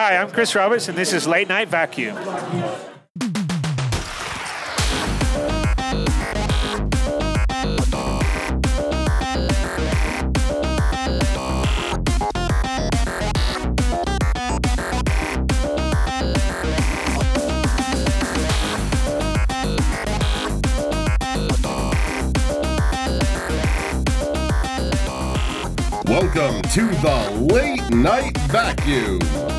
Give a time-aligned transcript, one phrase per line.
[0.00, 2.14] Hi, I'm Chris Roberts, and this is Late Night Vacuum.
[26.04, 29.57] Welcome to the Late Night Vacuum.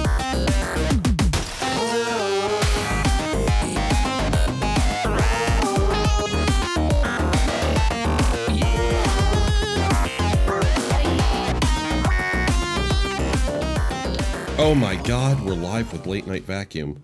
[14.61, 17.01] Oh my god, we're live with Late Night Vacuum.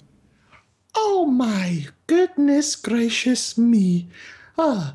[0.93, 4.09] Oh my goodness gracious me.
[4.57, 4.93] Ah.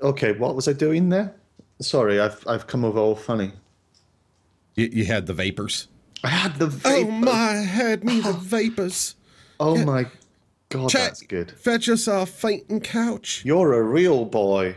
[0.00, 1.34] Okay, what was I doing there?
[1.82, 3.52] Sorry, I've I've come over all funny.
[4.76, 5.88] You, you had the vapors.
[6.24, 7.04] I had the vapors.
[7.06, 9.14] Oh my, had me the vapors.
[9.60, 10.06] Oh my
[10.70, 11.50] god, that's good.
[11.50, 13.42] Fetch us our fainting couch.
[13.44, 14.74] You're a real boy.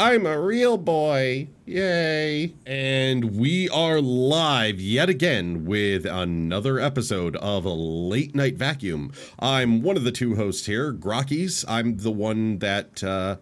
[0.00, 1.48] I'm a real boy.
[1.66, 2.54] Yay.
[2.64, 9.12] And we are live yet again with another episode of a Late Night Vacuum.
[9.38, 11.66] I'm one of the two hosts here, Grockies.
[11.68, 13.36] I'm the one that uh,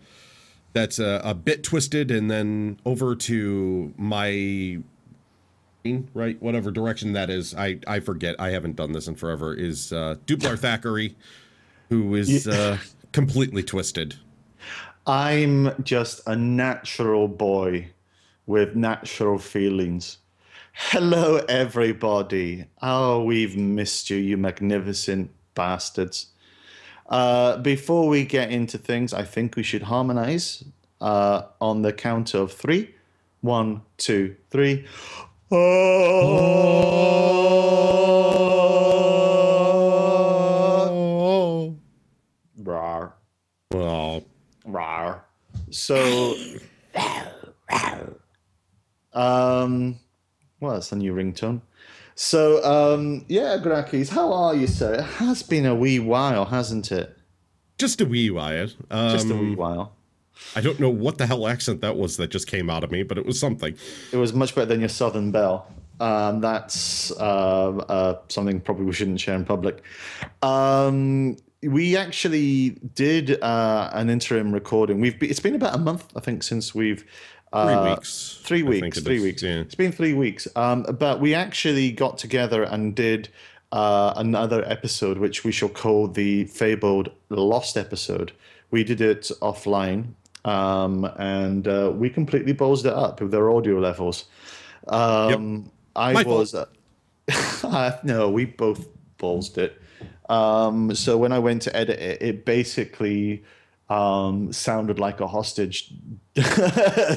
[0.72, 4.78] that's a, a bit twisted and then over to my
[6.12, 9.90] right whatever direction that is i i forget i haven't done this in forever is
[9.90, 11.16] uh duplar thackeray
[11.88, 12.76] who is uh
[13.12, 14.16] completely twisted
[15.08, 17.88] I'm just a natural boy
[18.46, 20.18] with natural feelings.
[20.74, 22.66] Hello, everybody.
[22.82, 26.26] Oh, we've missed you, you magnificent bastards.
[27.08, 30.62] Uh, before we get into things, I think we should harmonize
[31.00, 32.94] uh, on the count of three.
[33.40, 34.84] One, two, three.
[35.50, 36.68] Oh.
[45.70, 46.34] So,
[49.12, 49.98] um,
[50.60, 51.60] well, that's a new ringtone.
[52.14, 54.94] So, um, yeah, Grakis, how are you, sir?
[54.94, 57.14] It has been a wee while, hasn't it?
[57.78, 59.92] just a wee while um, Just a wee while.
[60.56, 63.04] i don't know what the hell accent that was that just came out of me
[63.04, 63.72] but it was something
[64.12, 65.64] It was much better than your Southern Belle.
[66.00, 69.82] Um, that's uh, uh, something probably we shouldn't share in public.
[70.42, 75.00] Um, we actually did uh, an interim recording.
[75.00, 77.04] We've be, it's been about a month, I think, since we've
[77.52, 79.00] three uh, weeks Three weeks.
[79.00, 79.42] Three is, weeks.
[79.42, 79.60] yeah.
[79.60, 80.48] It's been three weeks.
[80.56, 83.28] Um, but we actually got together and did
[83.72, 88.32] uh, another episode, which we shall call the fabled lost episode.
[88.70, 90.14] We did it offline,
[90.44, 94.26] um, and uh, we completely ballsed it up with their audio levels.
[94.86, 96.54] Um, I My was.
[96.54, 98.88] Uh, no, we both
[99.18, 99.80] ballsed it.
[100.28, 103.44] Um, so when I went to edit it, it basically
[103.88, 105.90] um, sounded like a hostage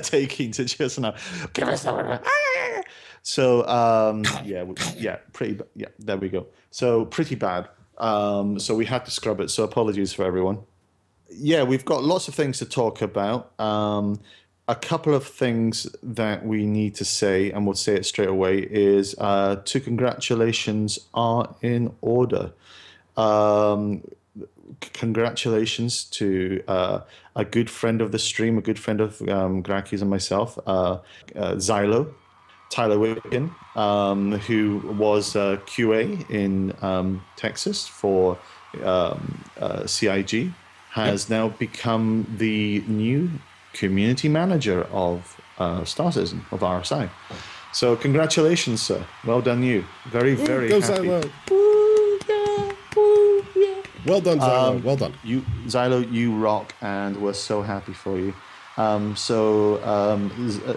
[0.03, 1.15] taking to just now.
[1.53, 2.21] Give us the-
[3.23, 4.65] So um, yeah,
[4.97, 5.59] yeah, pretty.
[5.75, 6.47] Yeah, there we go.
[6.71, 7.67] So pretty bad.
[7.97, 9.49] Um, so we had to scrub it.
[9.51, 10.59] So apologies for everyone.
[11.29, 13.51] Yeah, we've got lots of things to talk about.
[13.59, 14.19] Um,
[14.67, 18.59] a couple of things that we need to say, and we'll say it straight away,
[18.59, 22.53] is uh, two congratulations are in order.
[23.17, 24.01] Um,
[24.83, 26.99] c- congratulations to uh,
[27.35, 30.99] a good friend of the stream, a good friend of um, Graki's and myself, uh,
[31.35, 32.13] uh, Xylo,
[32.69, 38.37] Tyler Witkin, um, who was uh, QA in um, Texas for
[38.83, 40.53] um, uh, CIG,
[40.91, 43.29] has now become the new
[43.73, 47.09] community manager of uh, Star Citizen, of RSI.
[47.73, 49.05] So congratulations, sir.
[49.25, 49.85] Well done, you.
[50.09, 51.07] Very, very Go happy.
[51.07, 51.31] Xylo.
[51.49, 53.81] Woo, yeah, woo, yeah.
[54.05, 54.69] Well done Xylo.
[54.77, 58.33] Um, well done You, Xylo, you rock, and we're so happy for you.
[58.77, 60.73] Um, so um, Z- uh,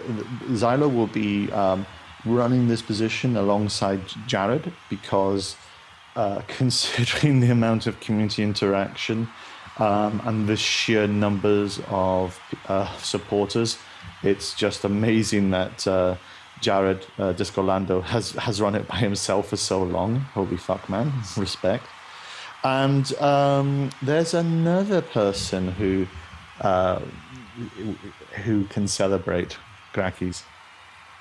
[0.51, 1.87] Xylo will be um,
[2.25, 5.57] running this position alongside Jared because,
[6.17, 9.29] uh, considering the amount of community interaction
[9.79, 12.39] um, and the sheer numbers of
[12.69, 13.79] uh, supporters,
[14.23, 16.17] it's just amazing that uh,
[16.61, 20.17] Jared uh, Disco Lando has has run it by himself for so long.
[20.35, 21.13] Holy fuck, man!
[21.37, 21.85] Respect.
[22.65, 26.07] And um, there's another person who
[26.63, 27.01] uh,
[28.45, 29.59] who can celebrate
[29.93, 30.43] Grakis.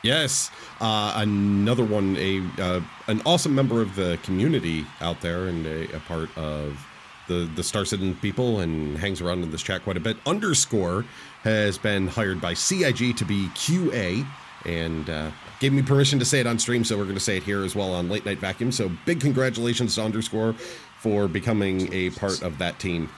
[0.03, 0.51] Yes,
[0.81, 5.95] uh, another one, a uh, an awesome member of the community out there, and a,
[5.95, 6.85] a part of
[7.27, 10.17] the the Star Citizen people, and hangs around in this chat quite a bit.
[10.25, 11.05] Underscore
[11.43, 14.25] has been hired by CIG to be QA,
[14.65, 17.37] and uh, gave me permission to say it on stream, so we're going to say
[17.37, 18.71] it here as well on Late Night Vacuum.
[18.71, 20.55] So big congratulations to Underscore
[21.03, 23.09] for becoming a part of that team.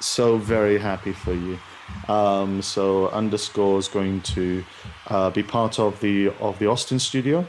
[0.00, 1.58] So very happy for you.
[2.06, 4.64] Um, so underscore is going to
[5.08, 7.44] uh, be part of the of the Austin studio,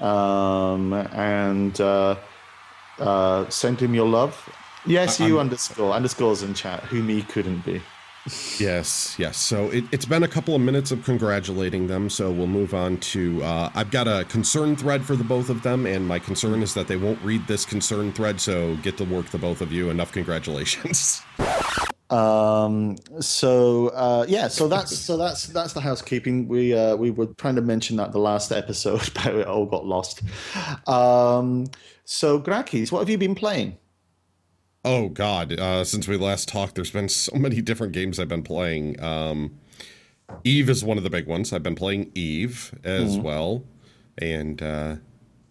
[0.00, 2.14] um, and uh,
[3.00, 4.34] uh, send him your love.
[4.86, 6.80] Yes, you underscore underscores in chat.
[6.84, 7.82] Who me couldn't be.
[8.58, 9.38] Yes, yes.
[9.38, 12.10] So it, it's been a couple of minutes of congratulating them.
[12.10, 13.42] So we'll move on to.
[13.42, 16.74] Uh, I've got a concern thread for the both of them, and my concern is
[16.74, 18.40] that they won't read this concern thread.
[18.40, 19.90] So get to work, the both of you.
[19.90, 21.22] Enough congratulations.
[22.10, 26.48] Um, so uh, yeah, so that's so that's that's the housekeeping.
[26.48, 29.84] We uh, we were trying to mention that the last episode, but it all got
[29.84, 30.22] lost.
[30.88, 31.66] Um,
[32.04, 33.76] so Grakis, what have you been playing?
[34.84, 35.58] Oh God!
[35.58, 39.00] Uh, since we last talked, there's been so many different games I've been playing.
[39.02, 39.58] Um,
[40.44, 41.52] Eve is one of the big ones.
[41.52, 43.64] I've been playing Eve as well,
[44.18, 44.96] and uh,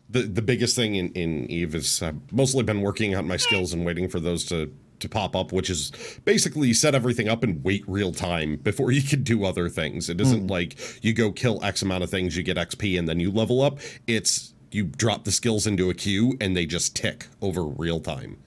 [0.10, 3.74] the the biggest thing in in Eve is I've mostly been working on my skills
[3.74, 5.92] and waiting for those to to pop up, which is
[6.26, 10.10] basically set everything up and wait real time before you can do other things.
[10.10, 13.20] It isn't like you go kill X amount of things, you get XP, and then
[13.20, 13.80] you level up.
[14.08, 18.38] It's you drop the skills into a queue and they just tick over real time.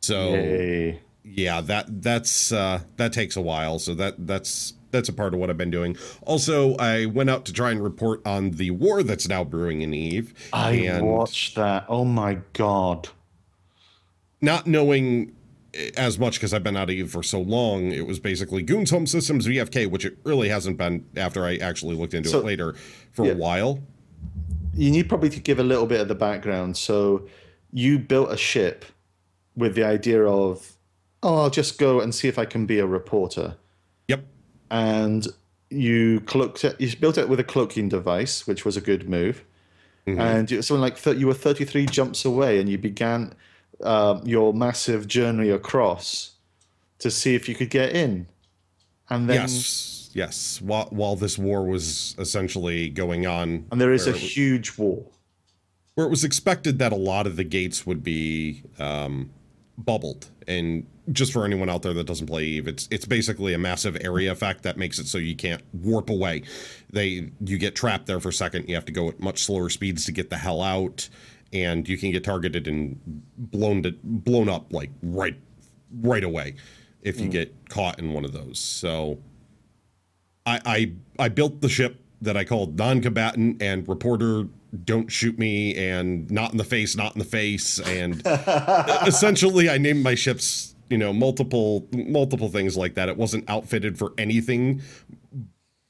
[0.00, 1.00] So Yay.
[1.24, 3.78] yeah, that that's uh, that takes a while.
[3.78, 5.96] So that that's that's a part of what I've been doing.
[6.22, 9.92] Also, I went out to try and report on the war that's now brewing in
[9.92, 11.84] Eve, I and watched that.
[11.88, 13.08] Oh my god.
[14.40, 15.34] not knowing
[15.96, 18.90] as much because I've been out of Eve for so long, it was basically Goons
[18.90, 22.44] Home Systems VFK, which it really hasn't been after I actually looked into So- it
[22.46, 22.74] later
[23.12, 23.32] for yeah.
[23.32, 23.80] a while.
[24.74, 26.76] You need probably to give a little bit of the background.
[26.76, 27.26] So
[27.72, 28.84] you built a ship
[29.58, 30.72] with the idea of,
[31.22, 33.56] oh, I'll just go and see if I can be a reporter.
[34.08, 34.24] Yep.
[34.70, 35.26] and
[35.70, 36.80] you cloaked it.
[36.80, 39.44] You built it with a cloaking device, which was a good move.
[40.06, 43.34] And you, something like thir- you were 33 jumps away, and you began
[43.82, 46.30] um, your massive journey across
[47.00, 48.26] to see if you could get in.
[49.10, 50.08] And then, yes.
[50.14, 50.62] Yes.
[50.62, 55.04] While while this war was essentially going on, and there is a was- huge war.
[55.94, 59.28] where it was expected that a lot of the gates would be um,
[59.78, 60.28] bubbled.
[60.46, 63.96] And just for anyone out there that doesn't play Eve, it's it's basically a massive
[64.02, 66.42] area effect that makes it so you can't warp away.
[66.90, 68.68] They you get trapped there for a second.
[68.68, 71.08] You have to go at much slower speeds to get the hell out,
[71.52, 72.98] and you can get targeted and
[73.36, 75.38] blown to, blown up like right
[76.02, 76.56] right away
[77.02, 77.32] if you hmm.
[77.32, 78.58] get caught in one of those.
[78.58, 79.18] So
[80.44, 80.92] I, I
[81.24, 84.48] I built the ship that I called non-combatant and reporter.
[84.84, 88.22] Don't shoot me and not in the face, not in the face, and
[89.06, 93.08] essentially I named my ships, you know, multiple multiple things like that.
[93.08, 94.82] It wasn't outfitted for anything,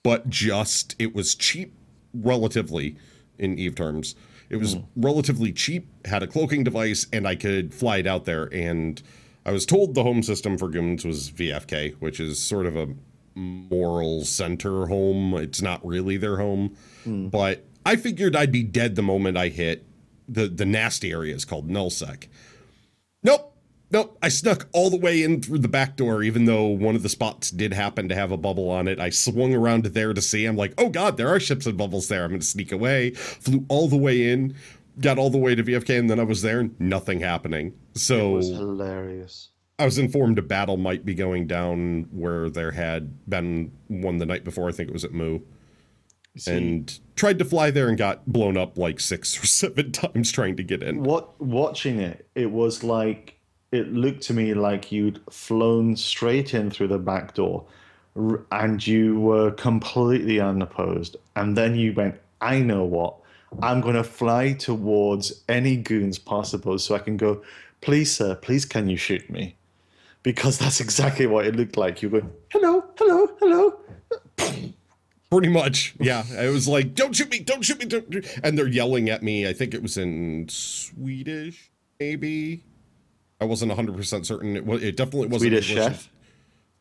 [0.04, 1.75] but just it was cheap,
[2.14, 2.96] relatively,
[3.38, 4.14] in Eve terms.
[4.50, 4.80] It was hmm.
[4.96, 8.44] relatively cheap, had a cloaking device, and I could fly it out there.
[8.52, 9.02] And
[9.44, 12.88] I was told the home system for Goons was VFK, which is sort of a
[13.38, 15.35] moral center home.
[15.35, 16.76] It's not really their home,
[17.06, 19.85] but I figured I'd be dead the moment I hit
[20.29, 22.26] the the nasty areas called nullsec.
[23.23, 23.55] Nope.
[23.90, 24.19] Nope.
[24.23, 27.08] I snuck all the way in through the back door, even though one of the
[27.08, 29.00] spots did happen to have a bubble on it.
[29.00, 30.44] I swung around there to see.
[30.44, 32.25] I'm like, oh god, there are ships and bubbles there.
[32.25, 33.12] I'm gonna sneak away.
[33.12, 34.55] Flew all the way in,
[35.00, 37.69] got all the way to VFK, and then I was there, and nothing happening.
[37.94, 39.49] It So was hilarious.
[39.78, 44.26] I was informed a battle might be going down where there had been one the
[44.26, 44.68] night before.
[44.68, 45.40] I think it was at Moo.
[46.37, 50.32] See, And tried to fly there and got blown up like six or seven times
[50.32, 51.02] trying to get in.
[51.02, 53.38] what watching it, it was like
[53.70, 57.66] it looked to me like you'd flown straight in through the back door,
[58.50, 61.16] and you were completely unopposed.
[61.37, 63.14] And then you went, I know what.
[63.62, 67.42] I'm going to fly towards any goons possible so I can go,
[67.80, 69.56] please, sir, please, can you shoot me?
[70.28, 72.02] Because that's exactly what it looked like.
[72.02, 73.80] You go, hello, hello, hello.
[75.30, 76.23] Pretty much, yeah.
[76.28, 77.38] It was like, "Don't shoot me!
[77.38, 78.12] Don't shoot me!" Don't.
[78.12, 79.49] shoot-" And they're yelling at me.
[79.49, 82.62] I think it was in Swedish, maybe.
[83.40, 84.54] I wasn't 100 percent certain.
[84.54, 84.82] It was.
[84.82, 85.87] It definitely wasn't Swedish English.
[85.87, 86.11] chef?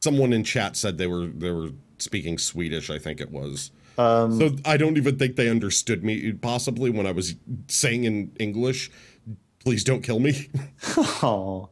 [0.01, 2.89] Someone in chat said they were they were speaking Swedish.
[2.89, 3.72] I think it was.
[3.98, 6.34] Um, So I don't even think they understood me.
[6.34, 7.36] Possibly when I was
[7.70, 8.92] saying in English,
[9.63, 10.50] "Please don't kill me."
[11.24, 11.70] Oh,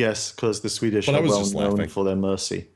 [0.00, 1.90] yes, because the Swedish But I are was well known laughing.
[1.90, 2.66] for their mercy.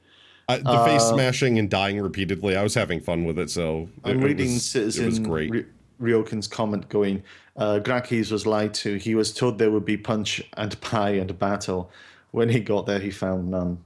[0.48, 2.54] I, the face smashing and dying repeatedly.
[2.54, 3.50] I was having fun with it.
[3.50, 5.50] So it- I'm it reading was- Citizen It was great.
[5.50, 5.64] Ry-
[6.02, 7.22] Ryokin's comment going,
[7.56, 8.96] uh, Grakis was lied to.
[8.96, 11.90] He was told there would be punch and pie and battle.
[12.32, 13.78] When he got there, he found none.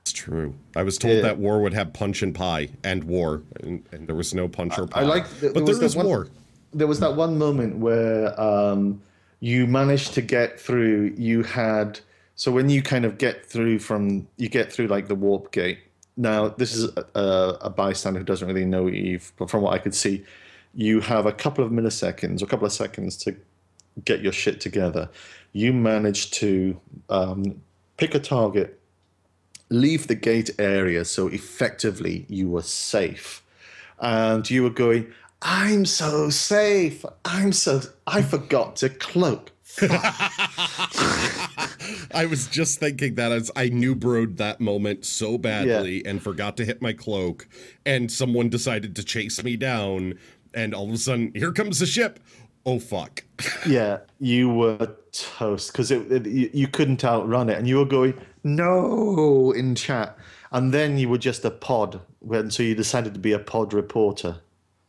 [0.00, 0.54] It's true.
[0.74, 1.22] I was told Yeah.
[1.22, 4.78] that war would have punch and pie and war, and, and there was no punch
[4.78, 5.00] or pie.
[5.00, 5.26] I like.
[5.40, 6.28] but there was there that one- war.
[6.72, 9.02] There was that one moment where um,
[9.40, 11.12] you managed to get through.
[11.18, 12.00] You had
[12.34, 15.80] so when you kind of get through from you get through like the warp gate.
[16.16, 19.78] Now this is a, a bystander who doesn't really know Eve, but from what I
[19.78, 20.24] could see,
[20.74, 23.36] you have a couple of milliseconds or a couple of seconds to
[24.04, 25.08] get your shit together.
[25.52, 27.60] You manage to um,
[27.96, 28.78] pick a target,
[29.68, 33.42] leave the gate area, so effectively you were safe,
[34.00, 35.12] and you were going.
[35.44, 37.04] I'm so safe.
[37.24, 37.80] I'm so.
[38.06, 39.50] I forgot to cloak.
[42.14, 46.56] I was just thinking that as I knew broed that moment so badly and forgot
[46.58, 47.48] to hit my cloak,
[47.84, 50.18] and someone decided to chase me down,
[50.54, 52.20] and all of a sudden, here comes the ship.
[52.64, 53.24] Oh fuck!
[53.66, 57.84] Yeah, you were toast because it, it, you you couldn't outrun it, and you were
[57.84, 60.16] going no in chat,
[60.52, 62.00] and then you were just a pod.
[62.20, 64.36] When so you decided to be a pod reporter.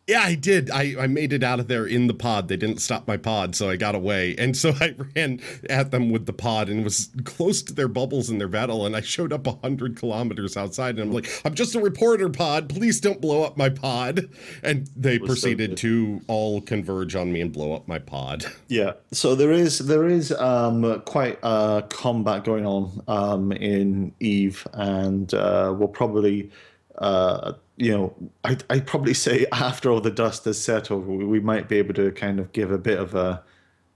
[0.07, 0.69] Yeah, I did.
[0.69, 2.50] I, I made it out of there in the pod.
[2.50, 4.36] They didn't stop my pod, so I got away.
[4.38, 8.29] And so I ran at them with the pod and was close to their bubbles
[8.29, 8.86] in their battle.
[8.86, 11.00] And I showed up 100 kilometers outside.
[11.00, 12.67] And I'm like, I'm just a reporter pod.
[12.67, 14.29] Please don't blow up my pod.
[14.62, 18.45] And they was so proceeded to all converge on me and blow up my pod.
[18.67, 24.67] Yeah, so there is there is um, quite uh, combat going on um, in Eve,
[24.74, 26.50] and uh, we'll probably,
[26.98, 28.13] uh, you know,
[28.43, 32.11] I I probably say after all the dust has settled, we, might be able to
[32.11, 33.43] kind of give a bit of a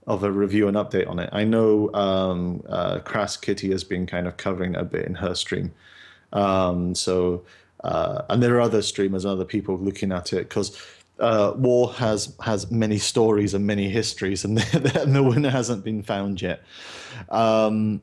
[0.06, 1.28] of a review and update on it.
[1.32, 5.34] I know um, uh, Crass Kitty has been kind of covering a bit in her
[5.34, 5.72] stream,
[6.32, 7.44] um, so
[7.84, 10.80] uh, and there are other streamers, and other people looking at it because
[11.20, 16.42] uh, war has has many stories and many histories, and the winner hasn't been found
[16.42, 16.62] yet.
[17.28, 18.02] Um,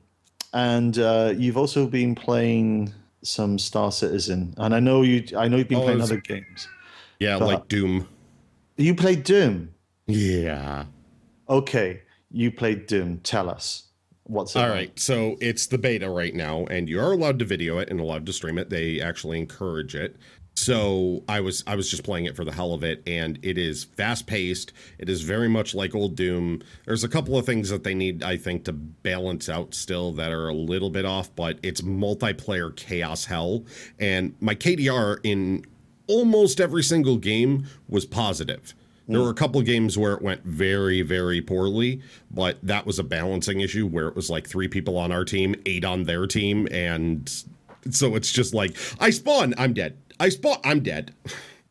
[0.53, 2.93] and uh, you've also been playing
[3.25, 5.23] some Star Citizen, and I know you.
[5.37, 6.67] I know you've been Oh, playing it's- other games.
[7.19, 8.07] Yeah, like Doom.
[8.77, 9.69] You played Doom.
[10.07, 10.85] Yeah.
[11.49, 12.01] Okay,
[12.31, 13.19] you played Doom.
[13.19, 13.83] Tell us
[14.23, 14.91] what's it All like?
[14.95, 18.25] so it's the beta right now, and you are allowed to video it and allowed
[18.25, 18.69] to stream it.
[18.69, 20.17] They actually encourage it.
[20.65, 23.55] So I was I was just playing it for the hell of it, and it
[23.55, 24.73] is fast paced.
[24.97, 26.63] It is very much like old Doom.
[26.87, 30.31] There's a couple of things that they need, I think, to balance out still that
[30.31, 33.63] are a little bit off, but it's multiplayer chaos hell.
[33.99, 35.67] And my KDR in
[36.07, 38.73] almost every single game was positive.
[39.07, 43.03] There were a couple games where it went very, very poorly, but that was a
[43.03, 46.67] balancing issue where it was like three people on our team, eight on their team,
[46.71, 47.31] and
[47.91, 49.95] so it's just like I spawn, I'm dead.
[50.19, 50.61] I spot.
[50.63, 51.13] I'm dead.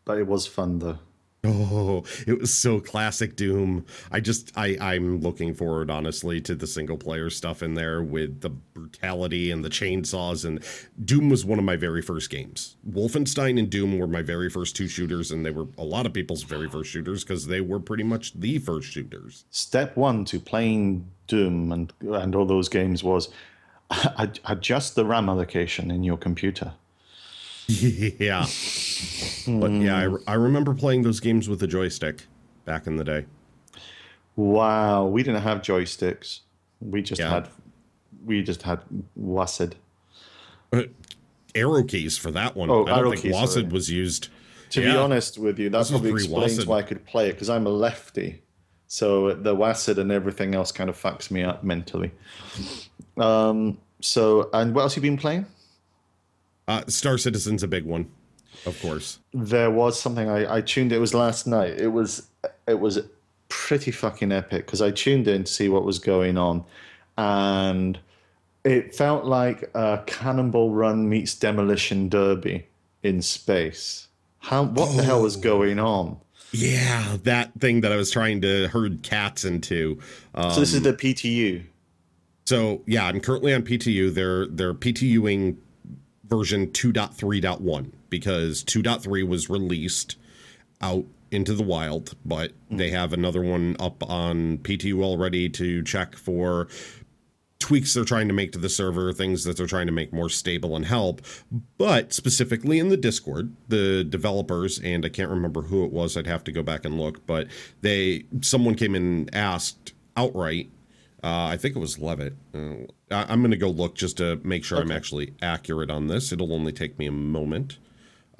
[0.04, 0.98] But it was fun though.
[1.46, 3.84] Oh, it was so classic Doom.
[4.10, 8.40] I just I I'm looking forward honestly to the single player stuff in there with
[8.40, 10.64] the brutality and the chainsaws and
[11.04, 12.76] Doom was one of my very first games.
[12.90, 16.14] Wolfenstein and Doom were my very first two shooters and they were a lot of
[16.14, 19.44] people's very first shooters because they were pretty much the first shooters.
[19.50, 23.28] Step one to playing Doom and and all those games was
[24.46, 26.72] adjust the RAM allocation in your computer.
[28.18, 28.46] yeah.
[29.46, 32.26] But yeah, I, I remember playing those games with a joystick
[32.64, 33.26] back in the day.
[34.36, 36.40] Wow, we didn't have joysticks.
[36.80, 37.30] We just Yeah.
[37.30, 37.48] had
[38.24, 38.80] we just had
[39.18, 39.74] WASD.
[40.72, 40.82] Uh,
[41.54, 42.70] arrow keys for that one.
[42.70, 44.28] Oh, I don't think WASD was used.
[44.70, 46.66] To be honest with you, that This probably explains pre-WASD.
[46.66, 48.42] why I could play it because I'm a lefty.
[48.88, 52.10] So the WASD and everything else kind of fucks me up mentally.
[53.16, 55.46] Um, so, and what else have you been playing?
[56.66, 58.06] Uh, Star Citizen's a big one,
[58.66, 59.18] of course.
[59.32, 60.92] There was something I, I tuned.
[60.92, 61.80] It was last night.
[61.80, 62.26] It was
[62.66, 63.00] it was
[63.48, 66.64] pretty fucking epic because I tuned in to see what was going on,
[67.18, 67.98] and
[68.64, 72.66] it felt like a Cannonball Run meets Demolition Derby
[73.02, 74.08] in space.
[74.38, 76.18] How what the hell was going on?
[76.52, 79.98] Yeah, that thing that I was trying to herd cats into.
[80.34, 81.64] Um, So this is the PTU.
[82.46, 84.14] So yeah, I'm currently on PTU.
[84.14, 85.56] They're they're PTUing
[86.28, 90.16] version 2.3.1 because 2.3 was released
[90.80, 96.16] out into the wild, but they have another one up on PTU already to check
[96.16, 96.68] for
[97.64, 100.28] tweaks they're trying to make to the server, things that they're trying to make more
[100.28, 101.22] stable and help.
[101.78, 106.26] But specifically in the Discord, the developers and I can't remember who it was, I'd
[106.26, 107.48] have to go back and look, but
[107.80, 110.70] they someone came in and asked outright
[111.24, 112.34] uh, I think it was Levitt.
[112.54, 112.58] Uh,
[113.10, 116.30] I, I'm going to go look just to make sure I'm actually accurate on this.
[116.32, 117.78] It'll only take me a moment.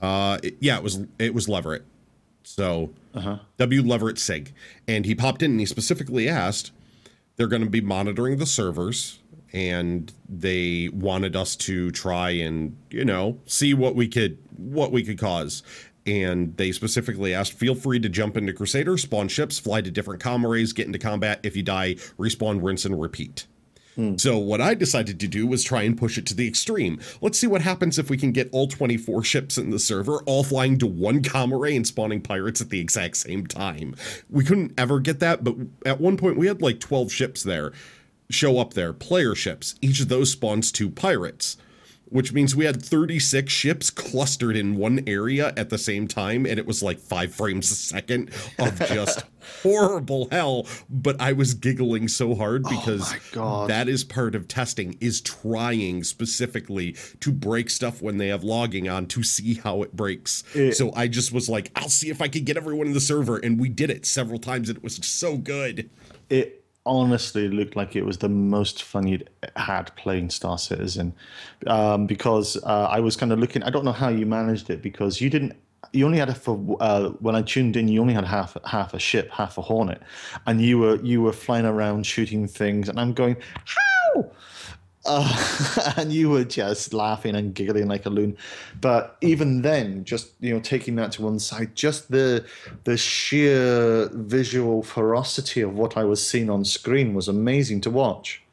[0.00, 1.84] Uh, it- yeah, it was it was Leverett.
[2.42, 2.90] So
[3.56, 4.52] W Leverett Sig,
[4.86, 6.72] and he popped in and he specifically asked,
[7.36, 9.20] they're going to be monitoring the servers
[9.52, 15.02] and they wanted us to try and you know see what we could what we
[15.04, 15.62] could cause
[16.06, 20.20] and they specifically asked feel free to jump into crusader spawn ships fly to different
[20.20, 23.46] com arrays get into combat if you die respawn rinse and repeat
[23.94, 24.16] hmm.
[24.16, 27.00] so what I decided to do was try and push it to the extreme.
[27.20, 30.42] Let's see what happens if we can get all 24 ships in the server all
[30.42, 33.94] flying to one com array and spawning pirates at the exact same time.
[34.28, 35.54] We couldn't ever get that, but
[35.86, 37.72] at one point we had like 12 ships there
[38.30, 39.74] show up there, player ships.
[39.80, 41.56] Each of those spawns two pirates.
[42.14, 46.60] Which means we had 36 ships clustered in one area at the same time, and
[46.60, 49.24] it was like five frames a second of just
[49.64, 50.64] horrible hell.
[50.88, 53.68] But I was giggling so hard oh because my God.
[53.70, 58.88] that is part of testing is trying specifically to break stuff when they have logging
[58.88, 60.44] on to see how it breaks.
[60.54, 63.00] It- so I just was like, I'll see if I can get everyone in the
[63.00, 65.90] server, and we did it several times, and it was so good.
[66.30, 71.14] it honestly looked like it was the most fun you'd had playing Star Citizen,
[71.66, 73.62] um, because uh, I was kind of looking.
[73.62, 75.54] I don't know how you managed it because you didn't.
[75.92, 77.88] You only had a for uh, when I tuned in.
[77.88, 80.02] You only had half half a ship, half a Hornet,
[80.46, 84.30] and you were you were flying around shooting things, and I'm going how.
[85.06, 88.36] Uh, and you were just laughing and giggling like a loon,
[88.80, 92.44] but even then, just you know, taking that to one side, just the
[92.84, 98.43] the sheer visual ferocity of what I was seeing on screen was amazing to watch.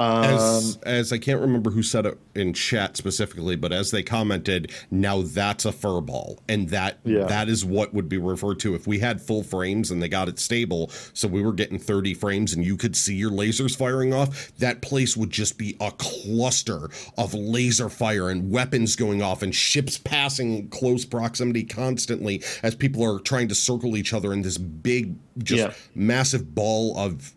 [0.00, 4.02] As um, as I can't remember who said it in chat specifically, but as they
[4.02, 7.24] commented, now that's a furball, and that Yeah.
[7.24, 10.28] that is what would be referred to if we had full frames and they got
[10.28, 10.90] it stable.
[11.14, 14.52] So we were getting 30 frames, and you could see your lasers firing off.
[14.58, 19.54] That place would just be a cluster of laser fire and weapons going off, and
[19.54, 24.58] ships passing close proximity constantly as people are trying to circle each other in this
[24.58, 25.72] big, just Yeah.
[25.94, 27.32] massive ball of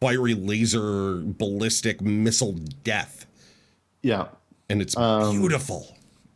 [0.00, 2.52] fiery laser ballistic missile
[2.84, 3.26] death
[4.02, 4.28] Yeah,
[4.68, 5.94] and it's Um, beautiful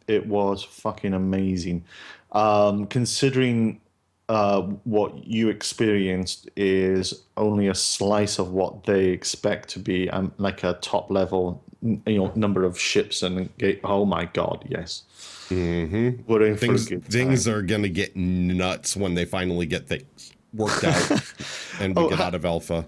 [0.09, 1.85] it was fucking amazing.
[2.33, 3.81] Um, considering
[4.29, 10.33] uh, what you experienced is only a slice of what they expect to be um,
[10.39, 13.49] like a top level, you know, number of ships and
[13.85, 15.05] oh my god, yes.
[15.51, 16.33] Mm-hmm.
[16.43, 20.33] In things for a good things are gonna get nuts when they finally get things
[20.55, 21.11] worked out
[21.81, 22.87] and we Oh, get ha- out of alpha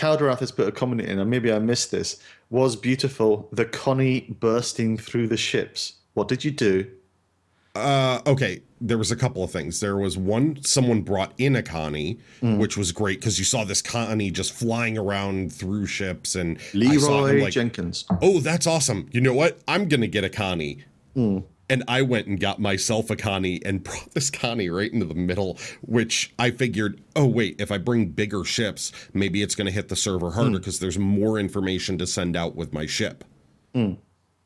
[0.00, 2.18] Calderath has put a comment in, and maybe I missed this.
[2.48, 3.48] Was beautiful.
[3.52, 5.94] The Connie bursting through the ships.
[6.14, 6.86] What did you do?
[7.76, 11.62] uh okay there was a couple of things there was one someone brought in a
[11.62, 12.58] connie Mm.
[12.58, 16.96] which was great because you saw this connie just flying around through ships and I
[16.96, 18.06] saw him Leroy like Jenkins.
[18.22, 19.08] oh, that's awesome.
[19.12, 19.60] You know what?
[19.68, 20.82] I'm going to get a Connie.
[21.14, 21.38] Hmm.
[21.70, 25.14] And I went and got myself a Connie and brought this Connie right into the
[25.14, 29.72] middle, which I figured, oh, wait, if I bring bigger ships, maybe it's going to
[29.72, 30.56] hit the server harder Hmm.
[30.56, 33.24] because there's more information to send out with my ship.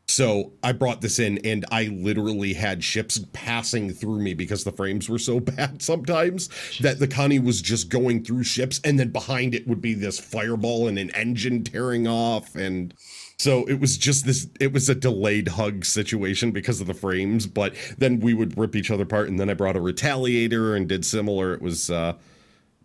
[0.07, 4.71] So I brought this in and I literally had ships passing through me because the
[4.71, 9.09] frames were so bad sometimes that the Connie was just going through ships and then
[9.09, 12.93] behind it would be this fireball and an engine tearing off and
[13.39, 17.47] so it was just this it was a delayed hug situation because of the frames
[17.47, 20.89] but then we would rip each other apart and then I brought a retaliator and
[20.89, 22.15] did similar it was uh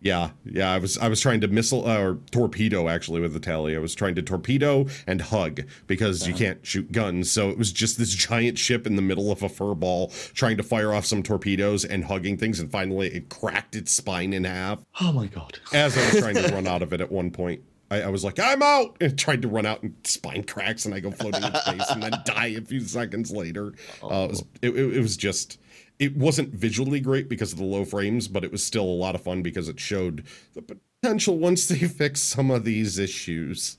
[0.02, 0.72] yeah, yeah.
[0.72, 3.76] I was I was trying to missile uh, or torpedo actually with the tally.
[3.76, 7.30] I was trying to torpedo and hug because you can't shoot guns.
[7.30, 10.56] So it was just this giant ship in the middle of a fur ball trying
[10.56, 12.60] to fire off some torpedoes and hugging things.
[12.60, 15.58] And finally, it cracked its spine in half Oh my god.
[15.74, 17.62] as I was trying to run out of it at one point.
[17.90, 20.94] I, I was like, I'm out, and tried to run out, and spine cracks, and
[20.94, 23.74] I go floating in space, and then die a few seconds later.
[24.02, 25.58] Uh, it was it, it, it was just
[25.98, 29.14] it wasn't visually great because of the low frames, but it was still a lot
[29.14, 30.24] of fun because it showed
[30.54, 30.62] the
[31.02, 33.76] potential once they fix some of these issues.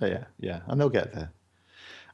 [0.00, 1.32] Oh, yeah, yeah, and they'll get there.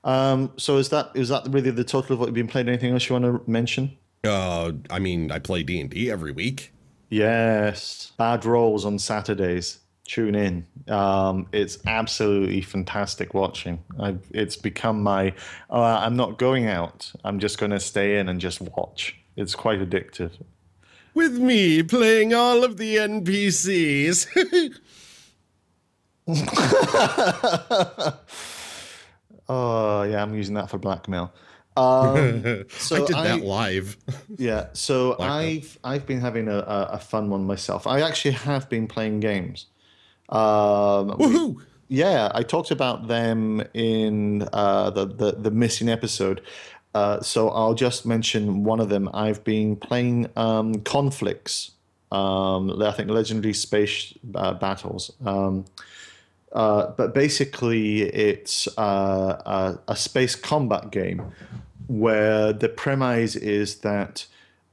[0.05, 2.69] Um, so is that is that really the total of what you've been playing?
[2.69, 3.97] Anything else you want to mention?
[4.25, 6.73] Uh, I mean, I play D and D every week.
[7.11, 9.79] Yes, bad rolls on Saturdays.
[10.05, 10.67] Tune in.
[10.89, 13.83] Um, it's absolutely fantastic watching.
[14.01, 15.35] I, it's become my.
[15.71, 17.13] Oh, I'm not going out.
[17.25, 19.17] I'm just going to stay in and just watch.
[19.37, 20.33] It's quite addictive.
[21.15, 24.27] With me playing all of the NPCs.
[29.49, 31.33] Oh yeah, I'm using that for blackmail.
[31.77, 33.97] Um, so I did that live.
[34.39, 35.19] Yeah, so.
[35.21, 37.87] I've I've been having a, a fun one myself.
[37.87, 39.67] I actually have been playing games.
[40.33, 41.57] Um, we- Woohoo!
[41.89, 46.41] yeah, I talked about them in uh, the, the the missing episode.
[46.95, 49.09] Uh, so I'll just mention one of them.
[49.15, 51.71] I've been playing um, Conflicks.
[52.11, 55.13] Um, I think Legendary Space uh, Battles.
[55.25, 55.65] Um,
[56.53, 61.23] Uh, but basically, it's uh, a, a space combat game
[61.89, 64.27] where the premise is that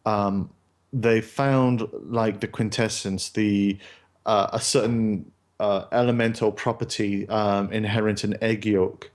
[0.06, 0.50] um,
[0.91, 3.78] they found like the quintessence, the
[4.26, 9.12] uh, a certain uh, elemental property um, inherent in egg yolk.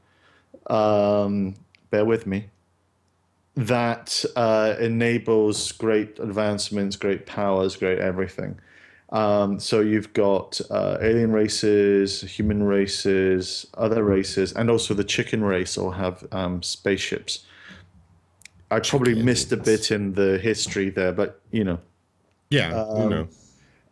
[0.66, 1.54] Um,
[1.90, 2.46] bear with me.
[3.56, 8.58] That uh, enables great advancements, great powers, great everything.
[9.10, 15.44] Um, so you've got uh, alien races, human races, other races, and also the chicken
[15.44, 17.44] race all have um, spaceships.
[18.72, 21.78] I probably missed a bit in the history there, but you know.
[22.50, 23.28] Yeah, you know.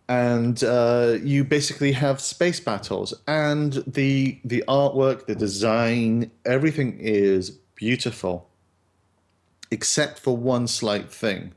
[0.08, 7.50] And uh, you basically have space battles, and the the artwork, the design, everything is
[7.76, 8.50] beautiful,
[9.70, 11.54] except for one slight thing.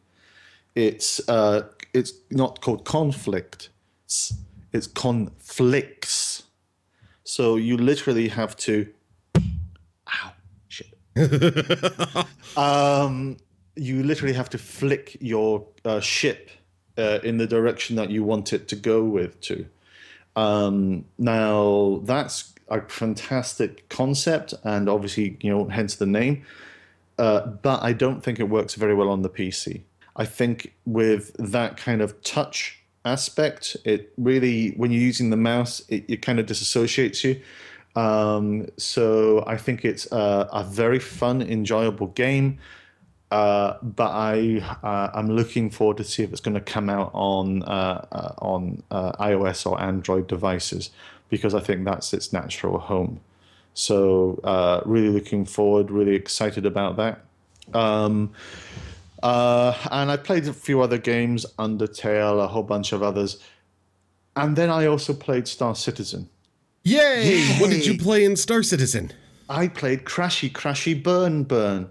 [0.75, 3.69] It's uh, it's not called conflict.
[4.05, 4.33] It's,
[4.71, 6.43] it's conflicks.
[7.23, 8.87] So you literally have to.
[9.37, 10.31] Ow!
[10.67, 10.93] Shit.
[12.57, 13.37] um,
[13.75, 16.51] you literally have to flick your uh, ship
[16.97, 19.65] uh, in the direction that you want it to go with to.
[20.35, 26.45] Um, now that's a fantastic concept, and obviously, you know, hence the name.
[27.17, 29.81] Uh, but I don't think it works very well on the PC.
[30.15, 35.81] I think with that kind of touch aspect, it really, when you're using the mouse,
[35.87, 37.41] it, it kind of disassociates you.
[37.95, 42.59] Um, so I think it's a, a very fun, enjoyable game.
[43.31, 47.11] Uh, but I uh, I'm looking forward to see if it's going to come out
[47.13, 50.91] on uh, uh on uh, iOS or Android devices
[51.29, 53.19] because I think that's its natural home.
[53.73, 57.25] So uh, really looking forward, really excited about that.
[57.73, 58.31] Um,
[59.21, 63.39] and I played a few other games, Undertale, a whole bunch of others,
[64.35, 66.29] and then I also played Star Citizen.
[66.83, 67.39] Yay!
[67.39, 67.59] Yay!
[67.59, 69.11] What did you play in Star Citizen?
[69.49, 71.89] I played Crashy Crashy Burn Burn.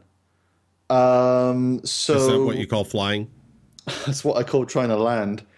[0.91, 3.31] Um, so Is that what you call flying?
[4.07, 5.45] That's what I call trying to land.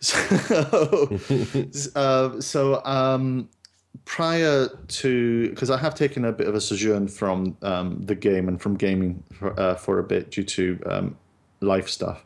[0.00, 1.18] So,
[1.94, 3.48] uh, so um,
[4.04, 8.48] prior to, because I have taken a bit of a sojourn from um, the game
[8.48, 11.16] and from gaming for, uh, for a bit due to um,
[11.60, 12.24] life stuff,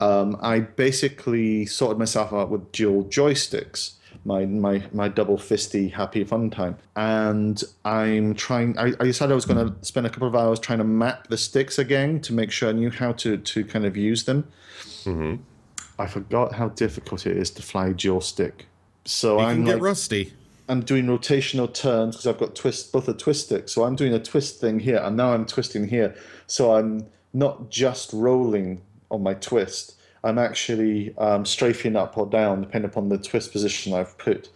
[0.00, 3.94] um, I basically sorted myself out with dual joysticks.
[4.26, 9.36] My, my my double fisty happy fun time and i'm trying i, I decided i
[9.36, 12.32] was going to spend a couple of hours trying to map the sticks again to
[12.32, 14.48] make sure i knew how to to kind of use them
[15.04, 15.36] mm-hmm.
[15.98, 18.66] I forgot how difficult it is to fly dual stick.
[19.04, 20.32] So You I'm can get like, rusty.
[20.68, 23.68] I'm doing rotational turns because I've got twist both a twist stick.
[23.68, 26.14] So I'm doing a twist thing here, and now I'm twisting here.
[26.46, 29.95] So I'm not just rolling on my twist.
[30.26, 34.50] I'm actually um, strafing up or down depending upon the twist position I've put.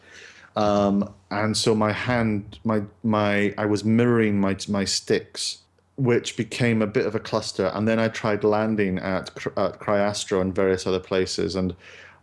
[0.56, 5.58] Um, and so my hand, my my, I was mirroring my my sticks,
[5.96, 7.66] which became a bit of a cluster.
[7.74, 11.74] And then I tried landing at, at Cry-Astro and various other places, and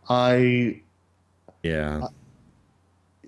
[0.10, 0.82] I
[1.64, 2.08] Yeah.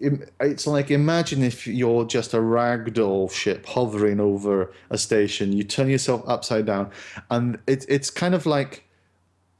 [0.01, 5.63] im- it's like imagine if you're just a ragdoll ship hovering over a station you
[5.63, 6.89] turn yourself upside down
[7.31, 8.85] and it, it's kind of like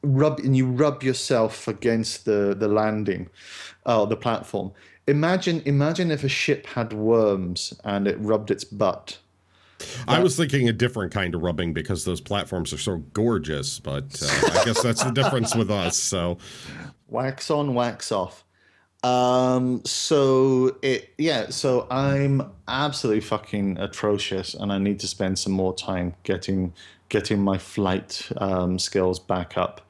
[0.01, 3.29] rub and you rub yourself against the the landing
[3.85, 4.71] uh, the platform.
[5.07, 9.19] Imagine imagine if a ship had worms and it rubbed its butt.
[10.07, 14.21] I was thinking a different kind of rubbing because those platforms are so gorgeous, but
[14.21, 15.95] uh, I guess that's the difference with us.
[15.97, 16.37] So,
[17.07, 18.43] wax on wax off.
[19.01, 25.53] Um so it yeah so i'm absolutely fucking atrocious and i need to spend some
[25.53, 26.73] more time getting
[27.07, 29.88] getting my flight um skills back up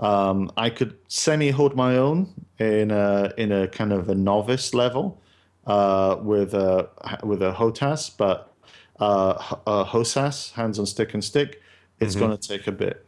[0.00, 4.74] um i could semi hold my own in a in a kind of a novice
[4.74, 5.20] level
[5.66, 6.88] uh with a
[7.22, 8.52] with a hotas but
[9.00, 9.34] uh,
[9.66, 11.62] uh hosas hands on stick and stick
[12.00, 13.02] it's going to take a bit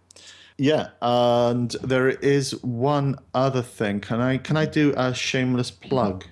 [0.61, 4.01] yeah, and there is one other thing.
[4.01, 6.24] Can I can I do a shameless plug?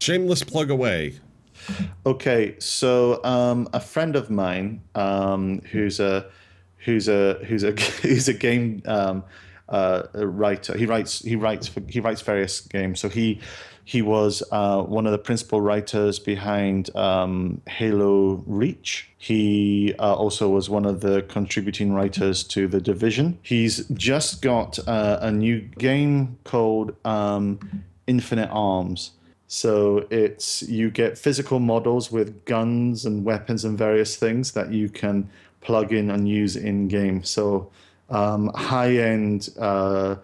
[0.00, 1.20] shameless plug away.
[2.06, 6.26] Okay, so um, a friend of mine um, who's a
[6.84, 9.24] who's a who's a who's a game um,
[9.68, 10.76] uh, a writer.
[10.76, 13.00] He writes he writes for, he writes various games.
[13.00, 13.40] So he
[13.84, 19.10] he was uh, one of the principal writers behind um, Halo Reach.
[19.18, 23.38] He uh, also was one of the contributing writers to The Division.
[23.42, 27.58] He's just got uh, a new game called um,
[28.06, 29.12] Infinite Arms.
[29.48, 34.88] So it's you get physical models with guns and weapons and various things that you
[34.88, 35.28] can
[35.60, 37.22] plug in and use in game.
[37.22, 37.70] So
[38.08, 40.16] um, high end uh,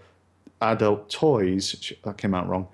[0.61, 2.69] adult toys that came out wrong.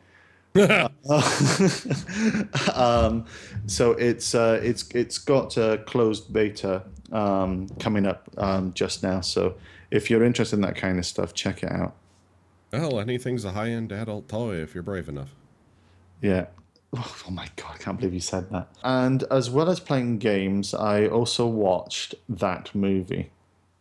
[2.75, 3.25] um,
[3.66, 9.20] so it's uh, it's it's got a closed beta um, coming up um, just now.
[9.20, 9.55] So
[9.90, 11.94] if you're interested in that kind of stuff, check it out.
[12.72, 15.35] Well, anything's a high-end adult toy if you're brave enough.
[16.22, 16.46] Yeah.
[17.26, 18.68] Oh my god, I can't believe you said that.
[18.85, 23.31] And as well as playing games, I also watched that movie.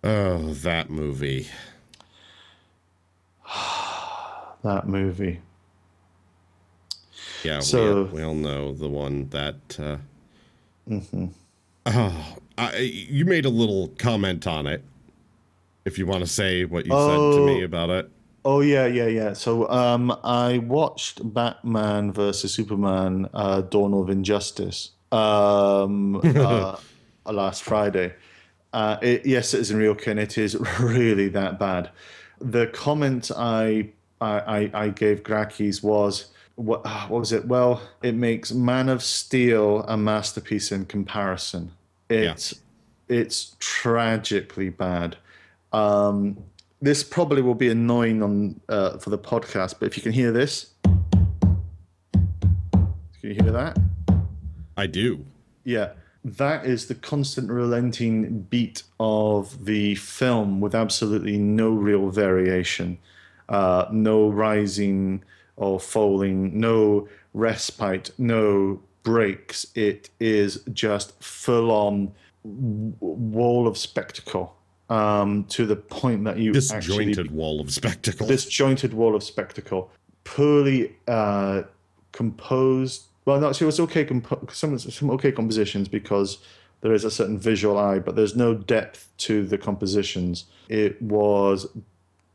[0.04, 1.48] Oh, that movie.
[4.64, 5.40] That movie.
[7.44, 9.56] Yeah, So- we, we all know the one that.
[9.80, 9.98] Uh,
[10.90, 11.28] Mm-hmm.
[11.88, 14.84] Oh, I, you made a little comment on it.
[15.86, 17.66] If you want to say what you said to me Oh.
[17.66, 18.12] about it.
[18.44, 19.34] Oh yeah, yeah, yeah.
[19.34, 26.78] So um, I watched Batman versus Superman: uh, Dawn of Injustice um, uh,
[27.26, 28.14] last Friday.
[28.74, 30.18] Uh, it, yes, it is in Ryokan.
[30.18, 31.92] It is really that bad.
[32.40, 33.90] The comment I
[34.22, 37.48] I, I, gave Grakis was what what was it?
[37.48, 41.72] Well, it makes Man of Steel a masterpiece in comparison.
[42.10, 42.56] It's
[43.08, 45.18] it's tragically bad.
[45.74, 46.38] Um,
[46.82, 50.32] this probably will be annoying on uh, for the podcast, but if you can hear
[50.32, 51.00] this, can
[53.22, 53.78] you hear that?
[54.76, 55.24] I do.
[55.64, 55.92] Yeah,
[56.24, 62.98] that is the constant relenting beat of the film with absolutely no real variation,
[63.48, 65.24] uh, no rising
[65.58, 69.68] or falling, no respite, no breaks.
[69.76, 72.14] It is just full on
[72.44, 74.56] wall of spectacle
[74.92, 78.28] um, to the point that you actually Disjointed wall of spectacle.
[78.28, 79.90] disjointed wall of spectacle,
[80.26, 81.64] poorly uh,
[82.12, 83.04] composed.
[83.24, 84.04] Well, no, actually, it was okay.
[84.04, 86.40] Compo- some some okay compositions because
[86.82, 90.46] there is a certain visual eye, but there's no depth to the compositions.
[90.68, 91.68] It was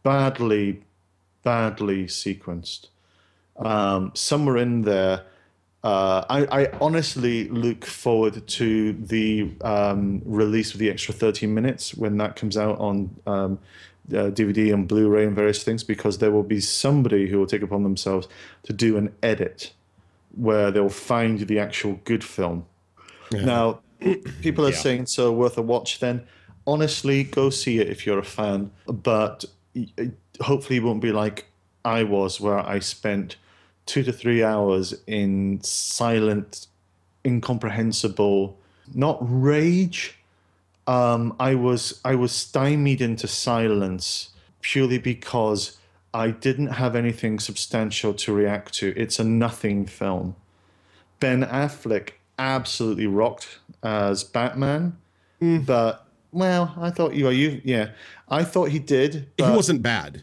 [0.03, 0.83] badly,
[1.43, 2.87] badly sequenced.
[3.57, 5.25] Um, somewhere in there,
[5.87, 11.95] uh, I, I honestly look forward to the um, release of the extra 13 minutes
[11.95, 13.61] when that comes out on um,
[14.11, 17.63] uh, DVD and Blu-ray and various things, because there will be somebody who will take
[17.63, 18.27] upon themselves
[18.65, 19.73] to do an edit
[20.35, 22.67] where they'll find the actual good film.
[23.31, 23.79] Now,
[24.43, 24.77] people are Yeah.
[24.87, 26.01] saying so worth a watch.
[26.01, 26.27] Then,
[26.67, 28.73] honestly, go see it if you're a fan.
[28.89, 29.45] But
[30.41, 31.47] hopefully, it won't be like
[31.85, 33.37] I was, where I spent
[33.87, 36.67] two to three hours in silent,
[37.25, 38.59] incomprehensible,
[38.95, 40.19] not rage.
[40.87, 45.79] Um, I was I was stymied into silence purely because
[46.13, 48.93] I didn't have anything substantial to react to.
[48.97, 50.37] It's a nothing film.
[51.21, 54.97] Ben Affleck absolutely rocked as Batman,
[55.41, 57.91] but well, I thought you, are you, yeah,
[58.29, 59.29] I thought he did.
[59.39, 60.23] he wasn't bad.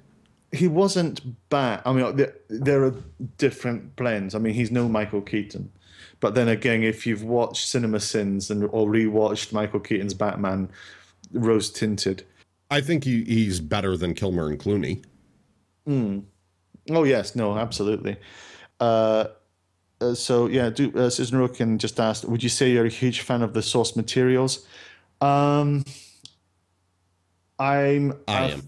[0.54, 1.82] He wasn't bad.
[1.86, 2.96] I mean, there, there are
[3.38, 4.36] different blends.
[4.36, 5.72] I mean, he's no Michael Keaton,
[6.20, 10.70] but then again, if you've watched Cinema Sins and or rewatched Michael Keaton's Batman,
[11.32, 12.26] rose tinted.
[12.70, 15.04] I think he, he's better than Kilmer and Clooney.
[16.90, 18.18] Oh yes, no, absolutely.
[18.80, 19.26] Uh,
[20.02, 23.22] uh, so yeah, do, uh, Susan Roken just asked, would you say you're a huge
[23.22, 24.68] fan of the source materials?
[25.22, 25.86] Um,
[27.60, 28.14] I'm.
[28.28, 28.64] I am.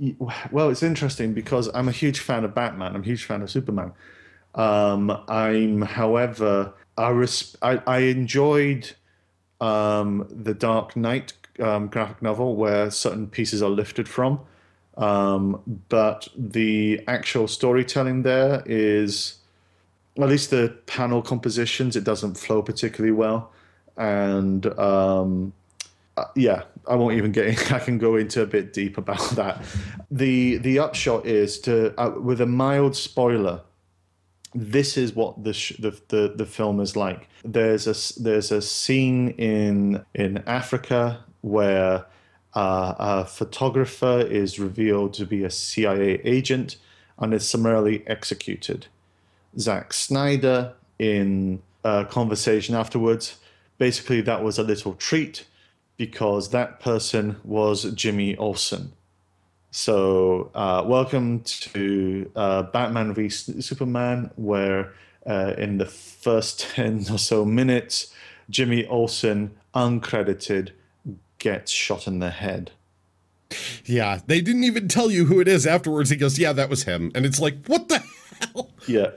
[0.50, 2.94] well, it's interesting because I'm a huge fan of Batman.
[2.94, 3.92] I'm a huge fan of Superman.
[4.54, 8.92] Um, I'm, however, I, res- I, I enjoyed
[9.60, 14.40] um, the Dark Knight um, graphic novel where certain pieces are lifted from,
[14.96, 19.36] um, but the actual storytelling there is,
[20.18, 23.52] at least the panel compositions, it doesn't flow particularly well,
[23.96, 25.52] and um,
[26.16, 27.46] uh, yeah, I won't even get.
[27.46, 29.62] In, I can go into a bit deep about that.
[30.10, 33.62] the The upshot is to, uh, with a mild spoiler,
[34.54, 37.28] this is what the, sh- the the the film is like.
[37.44, 42.04] There's a there's a scene in in Africa where
[42.54, 46.76] uh, a photographer is revealed to be a CIA agent
[47.18, 48.86] and is summarily executed.
[49.58, 53.36] Zack Snyder in a conversation afterwards.
[53.78, 55.46] Basically, that was a little treat
[56.00, 58.90] because that person was Jimmy Olsen.
[59.70, 64.94] So, uh, welcome to uh, Batman v Superman, where
[65.26, 68.14] uh, in the first 10 or so minutes,
[68.48, 70.70] Jimmy Olsen, uncredited,
[71.36, 72.70] gets shot in the head.
[73.84, 76.08] Yeah, they didn't even tell you who it is afterwards.
[76.08, 77.98] He goes, "Yeah, that was him," and it's like, "What the
[78.40, 79.10] hell?" Yeah.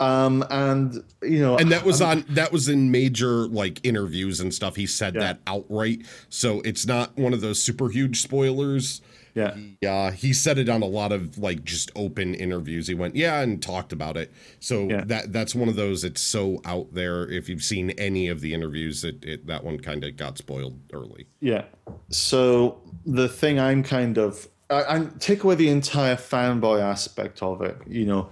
[0.00, 4.52] Um, and, you know, And that was on that was in major like interviews and
[4.52, 4.76] stuff.
[4.76, 5.20] He said Yeah.
[5.20, 9.00] that outright, so it's not one of those super huge spoilers.
[9.34, 9.56] Yeah.
[9.82, 12.86] Yeah, he said it on a lot of like just open interviews.
[12.86, 14.32] He went, yeah, and talked about it.
[14.60, 15.02] So Yeah.
[15.06, 16.04] that that's one of those.
[16.04, 17.28] It's so out there.
[17.28, 20.78] If you've seen any of the interviews, it, it that one kind of got spoiled
[20.92, 21.26] early.
[21.40, 21.64] Yeah.
[22.10, 27.60] So the thing I'm kind of I, I take away the entire fanboy aspect of
[27.60, 27.76] it.
[27.88, 28.28] You know,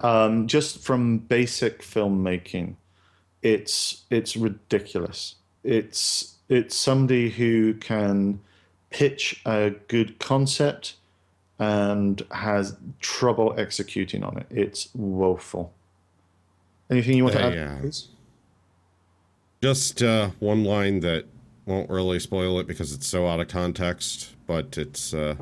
[0.00, 2.74] um, just from basic filmmaking,
[3.42, 5.36] it's it's ridiculous.
[5.64, 8.40] It's it's somebody who can
[8.90, 10.94] pitch a good concept
[11.58, 14.46] and has trouble executing on it.
[14.50, 15.72] It's woeful.
[16.90, 17.54] Anything you want to Uh, add?
[17.54, 17.78] yeah.
[17.80, 18.08] please?
[19.62, 21.26] Just uh, one line that
[21.66, 25.34] won't really spoil it because it's so out of context, but it's uh,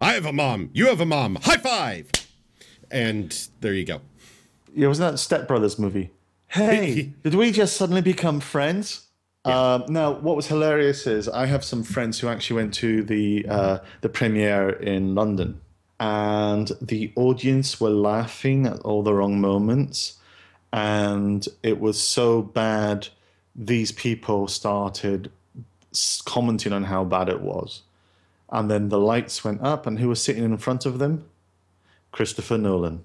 [0.00, 2.10] I have a mom, you have a mom, high five,
[2.94, 4.00] and there you go.
[4.72, 6.10] Yeah, wasn't that Step Brothers movie?
[6.48, 9.06] Hey, did we just suddenly become friends?
[9.44, 13.44] Um, now, what was hilarious is I have some friends who actually went to the
[13.48, 15.60] uh, the premiere in London,
[15.98, 20.18] and the audience were laughing at all the wrong moments,
[20.72, 23.08] and it was so bad.
[23.56, 25.32] These people started
[26.24, 27.82] commenting on how bad it was,
[28.50, 31.24] and then the lights went up, and who was sitting in front of them?
[32.14, 33.02] Christopher Nolan.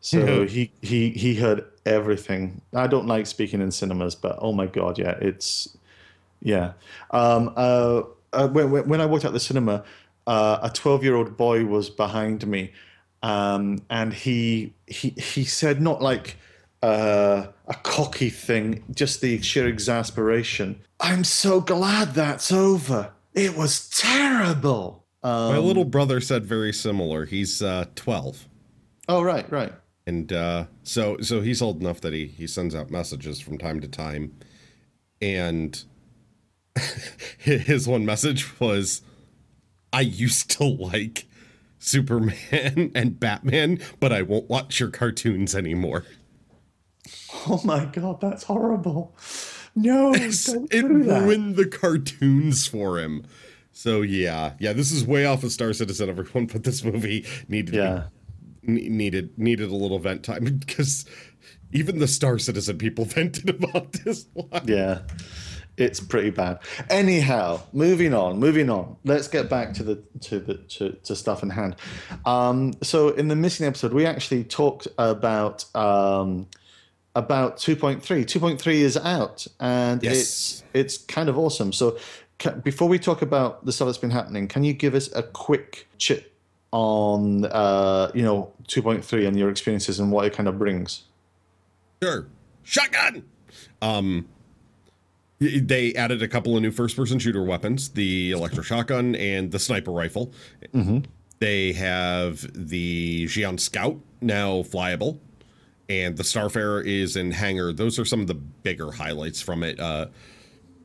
[0.00, 2.60] So he he he heard everything.
[2.74, 5.78] I don't like speaking in cinemas, but oh my god, yeah, it's
[6.42, 6.72] yeah.
[7.12, 8.02] Um, uh,
[8.32, 9.84] uh, when, when when I walked out the cinema,
[10.26, 12.72] uh, a twelve-year-old boy was behind me,
[13.22, 16.36] um, and he he he said not like
[16.82, 20.80] uh, a cocky thing, just the sheer exasperation.
[20.98, 23.12] I'm so glad that's over.
[23.32, 25.03] It was terrible.
[25.24, 27.24] Um, My little brother said very similar.
[27.24, 28.46] He's uh, twelve.
[29.08, 29.72] oh right, right.
[30.06, 33.80] and uh, so so he's old enough that he he sends out messages from time
[33.80, 34.32] to time,
[35.22, 35.82] and
[37.38, 39.02] his one message was,
[39.92, 41.26] "I used to like
[41.78, 46.04] Superman and Batman, but I won't watch your cartoons anymore."
[47.46, 49.16] Oh my god, that's horrible.
[49.74, 50.12] No,
[50.46, 51.22] don't it do that.
[51.22, 53.24] ruined the cartoons for him.
[53.76, 56.46] So yeah, yeah, this is way off of Star Citizen, everyone.
[56.52, 58.02] But this movie needed to be Yeah.
[58.62, 61.04] needed needed a little vent time because
[61.72, 64.62] even the Star Citizen people vented about this one.
[64.66, 65.00] Yeah.
[65.76, 66.60] It's pretty bad.
[66.88, 68.94] Anyhow, moving on, moving on.
[69.04, 71.74] Let's get back to the to the to, to stuff in hand.
[72.24, 76.46] Um, so in the missing episode, we actually talked about um,
[77.16, 78.02] about 2.3.
[78.02, 80.14] 2.3 is out and Yes.
[80.20, 81.72] it's it's kind of awesome.
[81.72, 81.98] So
[82.38, 85.22] ca before we talk about the stuff that's been happening, can you give us a
[85.22, 86.32] quick chit
[86.72, 91.04] on uh, you know 2.3 and your experiences and what it kind of brings?
[92.02, 92.26] Sure,
[92.62, 93.24] shotgun.
[93.80, 94.28] Um,
[95.40, 99.90] they added a couple of new first-person shooter weapons: the electro shotgun and the sniper
[99.90, 100.32] rifle.
[101.40, 105.18] They have the Xi'an Scout now flyable,
[105.88, 107.72] and the Starfarer is in hangar.
[107.72, 109.78] Those are some of the bigger highlights from it.
[109.78, 110.06] Uh,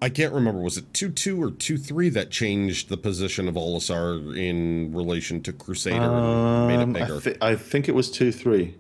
[0.02, 3.56] I can't remember was it two two or two three that changed the position of
[3.56, 7.20] Olisar in relation to Crusader and made Um, it I, bigger.
[7.20, 8.76] thi- I think it was 2 3.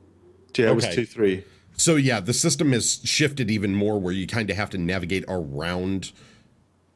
[0.57, 1.43] Yeah, it was 2 3.
[1.75, 5.25] So yeah, the system has shifted even more where you kind of have to navigate
[5.27, 6.11] around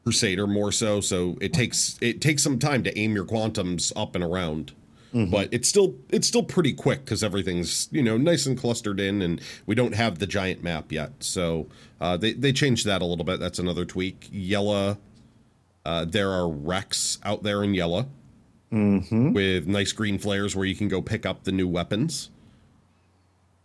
[0.04, 1.00] Crusader more so.
[1.00, 4.72] So it takes it takes some time to aim your quantums up and around.
[5.30, 9.22] But it's still it's still pretty quick because everything's you know nice and clustered in,
[9.22, 11.12] and we don't have the giant map yet.
[11.20, 11.68] So
[12.00, 13.38] uh, they they changed that a little bit.
[13.38, 14.28] That's another tweak.
[14.32, 14.98] Yela,
[15.84, 18.06] uh, there are wrecks out there in Yela
[19.32, 22.30] with nice green flares where you can go pick up the new weapons.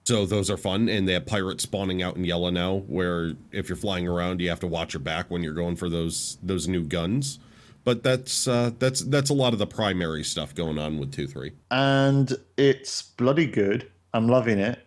[0.06, 3.70] So those are fun, and they have pirates spawning out in Yela now, where if
[3.70, 6.68] you're flying around, you have to watch your back when you're going for those those
[6.68, 7.40] new guns.
[7.84, 11.28] But that's uh, that's that's a lot of the primary stuff going on with two
[11.28, 11.54] three.
[11.72, 13.90] And it's bloody good.
[14.14, 14.86] I'm loving it.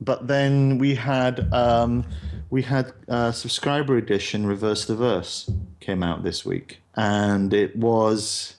[0.00, 2.04] But then we had um,
[2.50, 8.56] we had uh, subscriber edition Reverse the Verse came out this week, and it was,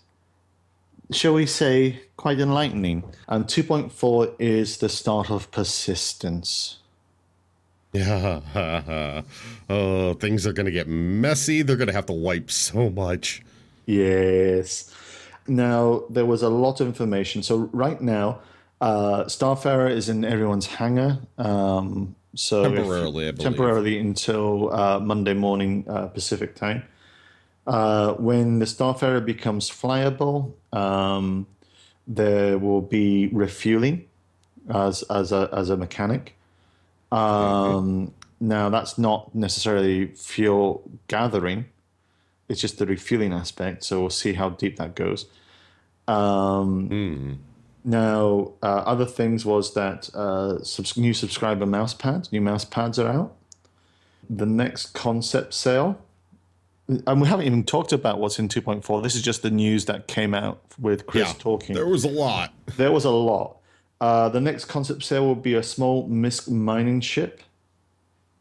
[1.11, 3.03] shall we say, quite enlightening.
[3.27, 6.79] And 2.4 is the start of persistence.
[7.93, 8.41] Yeah.
[9.69, 11.61] oh, things are gonna get messy.
[11.61, 13.44] They're gonna have to wipe so much.
[13.85, 14.91] Yes.
[15.47, 17.43] Now, there was a lot of information.
[17.43, 18.39] So, right now,
[18.81, 21.19] uh, Starfarer is in everyone's hangar.
[21.37, 23.43] Um, so if- Temporarily, I believe.
[23.43, 26.83] temporarily until uh, Monday morning uh, Pacific time.
[27.67, 31.47] Uh, when the Starfarer becomes flyable, um,
[32.07, 34.05] there will be refueling
[34.69, 36.35] as as a as a mechanic.
[37.11, 41.65] Um, Now that's not necessarily fuel gathering;
[42.49, 43.83] it's just the refueling aspect.
[43.83, 45.25] So we'll see how deep that goes.
[46.07, 47.39] Um,
[47.83, 52.97] Now, uh, other things was that uh, subs- new subscriber mouse pads, new mouse pads
[52.97, 53.35] are out.
[54.27, 55.99] The next concept sale,
[56.87, 59.03] and we haven't even talked about what's in 2.4.
[59.03, 61.75] This is just the news that came out with Chris Yeah, talking.
[61.75, 62.53] there was a lot.
[62.77, 63.57] There was a lot.
[64.01, 67.41] Uh, the next concept sale will be a small MISC mining ship.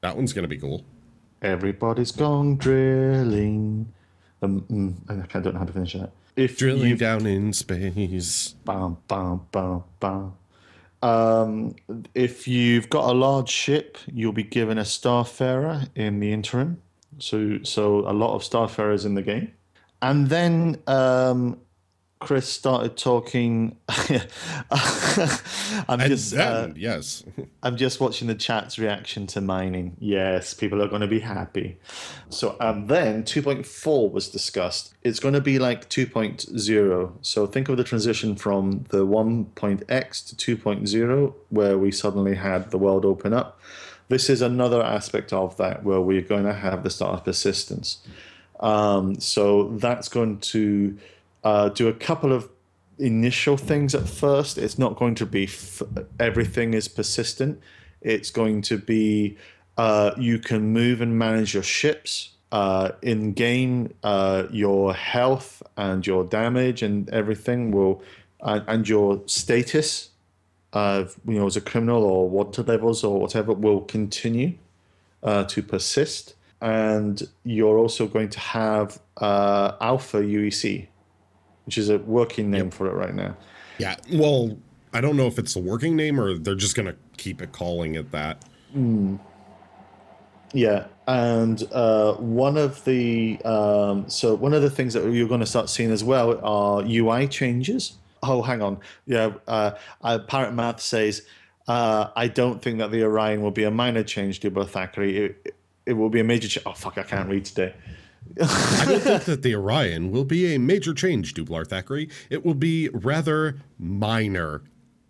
[0.00, 0.84] That one's gonna be cool.
[1.44, 3.92] Everybody's gone drilling.
[4.40, 6.10] Um, I don't know how to finish that.
[6.36, 8.54] If Drilling you've down in space.
[8.64, 10.32] Bam, bam, bam, bam.
[11.02, 11.76] Um,
[12.14, 16.80] if you've got a large ship, you'll be given a Starfarer in the interim.
[17.18, 19.52] So, so a lot of Starfarers in the game.
[20.00, 21.60] And then um,
[22.24, 23.76] Chris started talking.
[23.88, 27.22] I'm And just, uh, yes,
[27.62, 29.98] I'm just watching the chat's reaction to mining.
[30.00, 31.78] Yes, people are going to be happy.
[32.30, 34.94] So, and then 2.4 was discussed.
[35.02, 37.12] It's going to be like 2.0.
[37.20, 42.78] So, think of the transition from the 1.x to 2.0, where we suddenly had the
[42.78, 43.60] world open up.
[44.08, 47.98] This is another aspect of that where we're going to have the start of persistence.
[48.60, 50.96] Um, so, that's going to
[51.44, 52.48] uh, do a couple of
[52.98, 54.58] initial things at first.
[54.58, 55.82] It's not going to be f-
[56.18, 57.60] everything is persistent.
[58.00, 59.36] It's going to be
[59.76, 63.92] uh, you can move and manage your ships uh, in game.
[64.02, 68.02] Uh, your health and your damage and everything will,
[68.40, 70.10] and, and your status,
[70.72, 74.54] uh, you know, as a criminal or wanted levels or whatever, will continue
[75.22, 76.34] uh, to persist.
[76.60, 80.86] And you're also going to have uh, Alpha UEC,
[81.66, 83.36] which is a working name for it right now.
[83.78, 83.96] yeah.
[84.12, 84.56] Well,
[84.92, 87.94] I don't know if it's a working name or they're just gonna keep it calling
[87.96, 88.44] it that.
[90.52, 95.40] Yeah, and uh, one of the um, so one of the things that you're going
[95.40, 97.94] to start seeing as well are UI changes.
[98.22, 99.32] Oh, hang on, yeah.
[99.48, 101.26] Uh, uh, Parrot Math says,
[101.66, 105.16] uh, "I don't think that the Orion will be a minor change, Dubbo Thackeray.
[105.16, 105.56] It,
[105.86, 107.74] it will be a major change." Oh fuck, I can't read today.
[108.40, 112.08] I don't think that the Orion will be a major change, Dublar Thackeray.
[112.30, 114.62] It will be rather minor.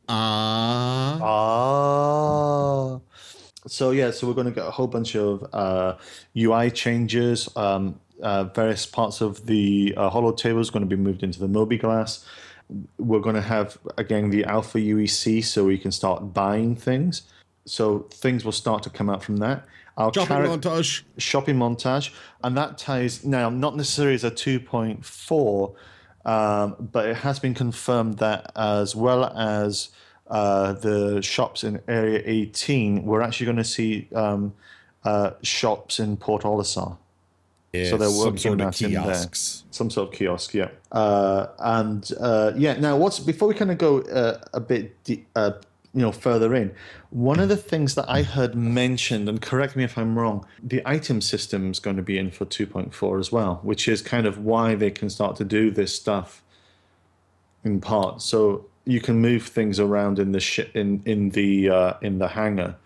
[0.08, 1.18] Ah.
[1.22, 3.00] Ah.
[3.66, 5.96] So yeah, so we're going to get a whole bunch of uh,
[6.36, 7.48] UI changes.
[7.56, 11.40] Um, uh, various parts of the uh, Holo table is going to be moved into
[11.40, 12.24] the mobiGlas.
[12.98, 17.22] We're going to have again the Alpha UEC, so we can start buying things.
[17.66, 19.64] So things will start to come out from that.
[19.96, 21.02] Our Shopping charac- montage.
[21.18, 22.10] shopping montage,
[22.42, 25.74] and that ties now not necessarily as a 2.4,
[26.24, 29.90] um, but it has been confirmed that as well as
[30.28, 34.52] uh, the shops in Area 18, we're actually going to see um,
[35.04, 36.96] uh, shops in Port Olisar.
[37.74, 39.64] So they're some sort of that in kiosks.
[39.72, 40.68] Some sort of kiosk, yeah.
[40.92, 45.24] Uh, and uh, yeah, now what's before we kind of go uh, a bit, de-
[45.34, 45.52] uh,
[45.94, 46.74] you know, further in,
[47.10, 50.82] one of the things that I heard mentioned, and correct me if I'm wrong, the
[50.84, 54.38] item system is going to be in for 2.4 as well, which is kind of
[54.38, 56.42] why they can start to do this stuff
[57.62, 58.22] in part.
[58.22, 62.28] So you can move things around in the shi in in the uh, in the
[62.28, 62.76] hangar.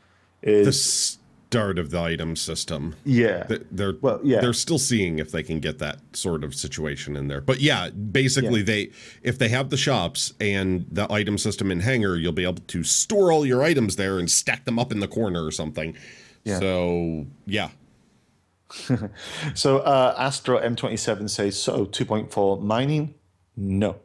[0.43, 1.18] Is
[1.51, 2.95] Start of the item system.
[3.07, 3.45] yeah.
[3.45, 4.41] Th- They're Well, yeah.
[4.43, 7.41] they're still seeing if they can get that sort of situation in there.
[7.41, 8.67] But yeah, basically Yeah.
[8.67, 8.91] they
[9.23, 12.85] if they have the shops and the item system in hangar, you'll be able to
[12.85, 15.97] store all your items there and stack them up in the corner or something.
[16.45, 16.59] Yeah.
[16.61, 17.71] So yeah.
[19.55, 23.15] So uh, Astro M27 says so 2.4 mining?
[23.57, 23.97] No.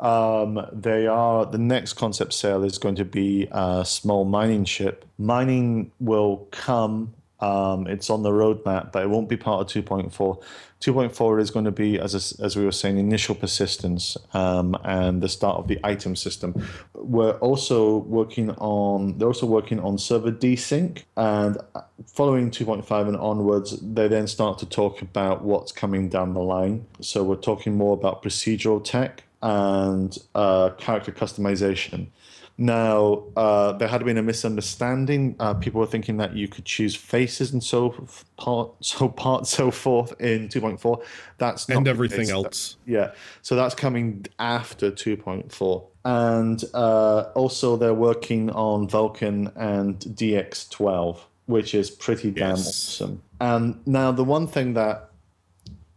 [0.00, 5.04] Um, they are the next concept sale is going to be a small mining ship.
[5.18, 7.14] Mining will come.
[7.40, 10.42] Um, it's on the roadmap, but it won't be part of 2.4.
[10.80, 15.28] 2.4 is going to be, as as we were saying, initial persistence um, and the
[15.28, 16.54] start of the item system.
[16.94, 19.18] We're also working on.
[19.18, 21.58] They're also working on server desync, and
[22.06, 26.86] following 2.5 and onwards, they then start to talk about what's coming down the line.
[27.00, 32.08] So we're talking more about procedural tech and uh, character customization.
[32.56, 35.36] Now, uh, there had been a misunderstanding.
[35.38, 37.90] Uh, people were thinking that you could choose faces and so
[38.36, 41.02] part, so part, so forth in 2.4.
[41.38, 42.76] That's not And everything else.
[42.86, 45.86] Yeah, so that's coming after 2.4.
[46.06, 52.68] And uh, also, they're working on Vulkan and DX12, which is pretty damn Yes.
[52.68, 53.22] awesome.
[53.40, 55.10] And now, the one thing that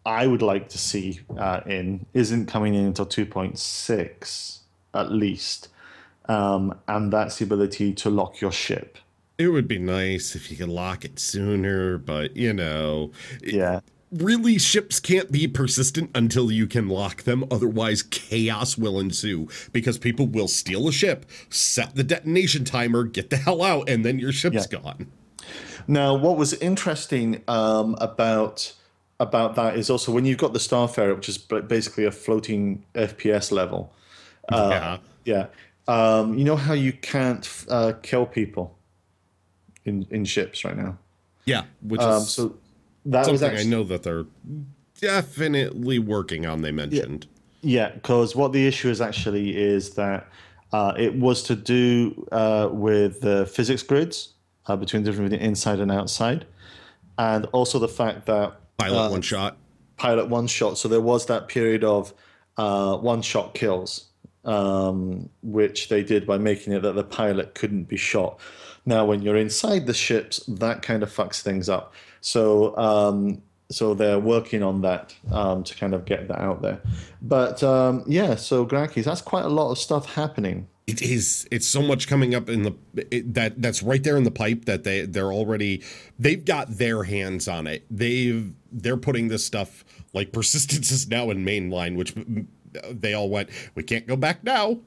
[0.08, 4.60] I would like to see uh, in isn't coming in until 2.6
[4.94, 5.68] at least.
[6.30, 8.98] Um, and that's the ability to lock your ship.
[9.38, 13.82] It would be nice if you could lock it sooner, but you know, it- Yeah.
[14.12, 19.98] really ships can't be persistent until you can lock them otherwise chaos will ensue because
[19.98, 24.18] people will steal a ship set the detonation timer get the hell out and then
[24.18, 24.80] your ship's Yeah.
[24.80, 25.08] gone
[25.90, 28.72] Now, what was interesting um, about
[29.20, 33.52] about that is also when you've got the Starfarer, which is basically a floating FPS
[33.52, 33.94] level.
[34.52, 35.48] yeah Yeah,
[35.88, 38.78] um, you know how you can't uh, kill people
[39.86, 40.98] in in ships right now.
[41.46, 42.56] yeah which Um, is so
[43.06, 44.26] that something actually i know that they're
[45.02, 47.28] definitely working on they mentioned
[47.62, 50.28] Yeah, because what the issue is actually is that
[50.72, 54.34] uh, it was to do uh, with the physics grids
[54.68, 56.46] uh, between different inside and outside,
[57.18, 59.58] and also the fact that pilot uh, one shot
[59.98, 60.78] pilot one shot.
[60.78, 62.14] So there was that period of
[62.56, 64.06] uh, one shot kills,
[64.46, 68.40] um, which they did by making it that the pilot couldn't be shot.
[68.86, 71.94] Now, when you're inside the ships, that kind of fucks things up.
[72.22, 76.80] So, um, so they're working on that um, to kind of get that out there.
[77.22, 80.70] But um, yeah, so Grakis, that's quite a lot of stuff happening.
[80.88, 82.74] It is it's so much coming up in the
[83.12, 85.84] it, that that's right there in the pipe that they they're already
[86.18, 87.86] they've got their hands on it.
[87.92, 89.84] They've they're putting this stuff
[90.14, 92.16] like persistence is now in mainline which
[92.90, 94.80] they all went we can't go back now.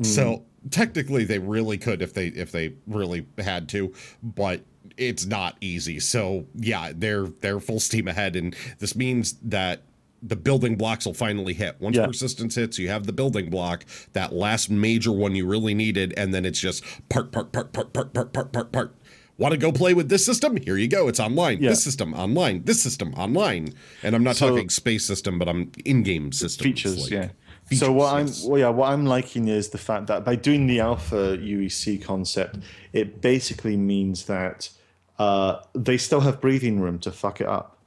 [0.00, 0.06] Mm.
[0.06, 4.62] So technically they really could if they if they really had to but
[4.96, 6.00] it's not easy.
[6.00, 9.82] So yeah they're they're full steam ahead and this means that
[10.22, 12.06] the building blocks will finally hit once Yeah.
[12.06, 16.34] persistence hits you have the building block that last major one you really needed and
[16.34, 18.94] then it's just part part part part part part part part part
[19.36, 21.70] want to go play with this system here you go it's online Yeah.
[21.70, 25.70] this system online this system online and i'm not So- talking space system but i'm
[25.84, 27.28] in-game system features, like yeah.
[27.66, 28.42] features, so what yes.
[28.44, 32.02] I'm, well, yeah, what I'm liking is the fact that by doing the alpha UEC
[32.02, 32.56] concept,
[32.92, 34.70] it basically means that
[35.18, 37.77] uh, they still have breathing room to fuck it up,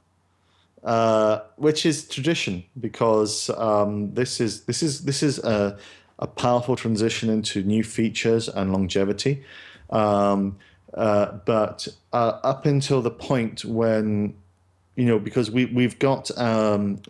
[0.84, 5.78] uh, which is tradition because um, this is this is this is a,
[6.18, 9.44] a powerful transition into new features and longevity.
[9.90, 10.58] Um,
[10.94, 14.34] uh, but uh, up until the point when
[14.96, 17.00] you know because we we've got um,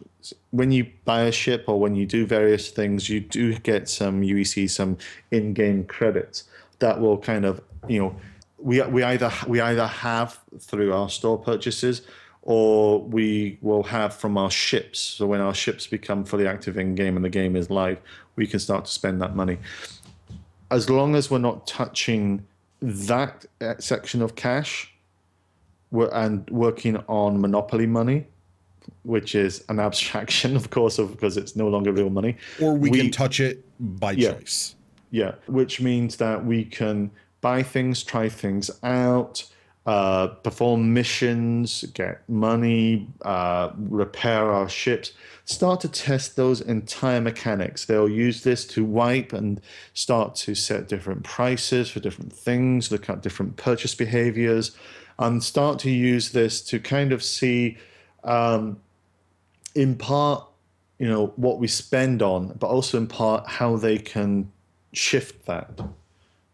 [0.50, 4.20] when you buy a ship or when you do various things, you do get some
[4.20, 4.98] UEC, some
[5.30, 6.44] in-game credits
[6.78, 8.16] that will kind of you know
[8.58, 12.02] we we either we either have through our store purchases
[12.42, 14.98] or we will have from our ships.
[14.98, 17.98] So when our ships become fully active in game and the game is live,
[18.36, 19.58] we can start to spend that money.
[20.70, 22.44] As long as we're not touching
[22.80, 24.92] that uh, section of cash,
[25.92, 28.26] we're, and working on monopoly money,
[29.04, 32.36] which is an abstraction, of course, of because it's no longer real money.
[32.60, 34.32] or we, we- can touch it by Yeah.
[34.32, 34.74] choice
[35.12, 39.44] Yeah, which means that we can buy things, try things out,
[39.84, 45.12] uh, perform missions, get money, uh, repair our ships,
[45.44, 47.84] start to test those entire mechanics.
[47.84, 49.60] They'll use this to wipe and
[49.94, 54.76] start to set different prices for different things, look at different purchase behaviors,
[55.18, 57.76] and start to use this to kind of see,
[58.22, 58.78] um,
[59.74, 60.46] in part,
[60.98, 64.50] you know, what we spend on, but also in part how they can
[64.92, 65.80] shift that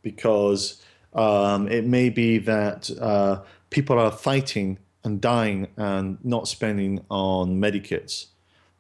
[0.00, 0.82] because
[1.18, 7.60] um, it may be that uh, people are fighting and dying and not spending on
[7.60, 8.26] medikits.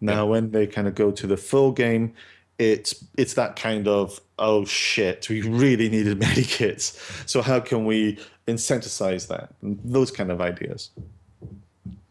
[0.00, 2.14] Now, when they kind of go to the full game,
[2.58, 6.96] it's it's that kind of oh shit, we really needed medikits.
[7.28, 9.52] So how can we incentivize that?
[9.60, 10.90] Those kind of ideas.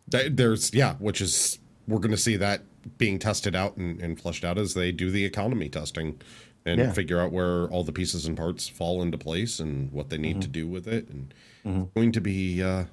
[0.10, 2.62] There's yeah, which is we're going to see that
[2.98, 6.20] being tested out and, and fleshed out as they do the economy testing
[6.68, 6.92] and Yeah.
[6.94, 10.34] figure out where all the pieces and parts fall into place and what they need
[10.38, 10.42] Mm-hmm.
[10.42, 11.08] to do with it.
[11.10, 11.34] And
[11.66, 12.84] it's going to be uh,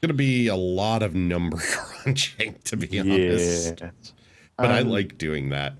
[0.00, 3.82] going to be a lot of number crunching, to be honest.
[4.56, 5.74] But I like doing that.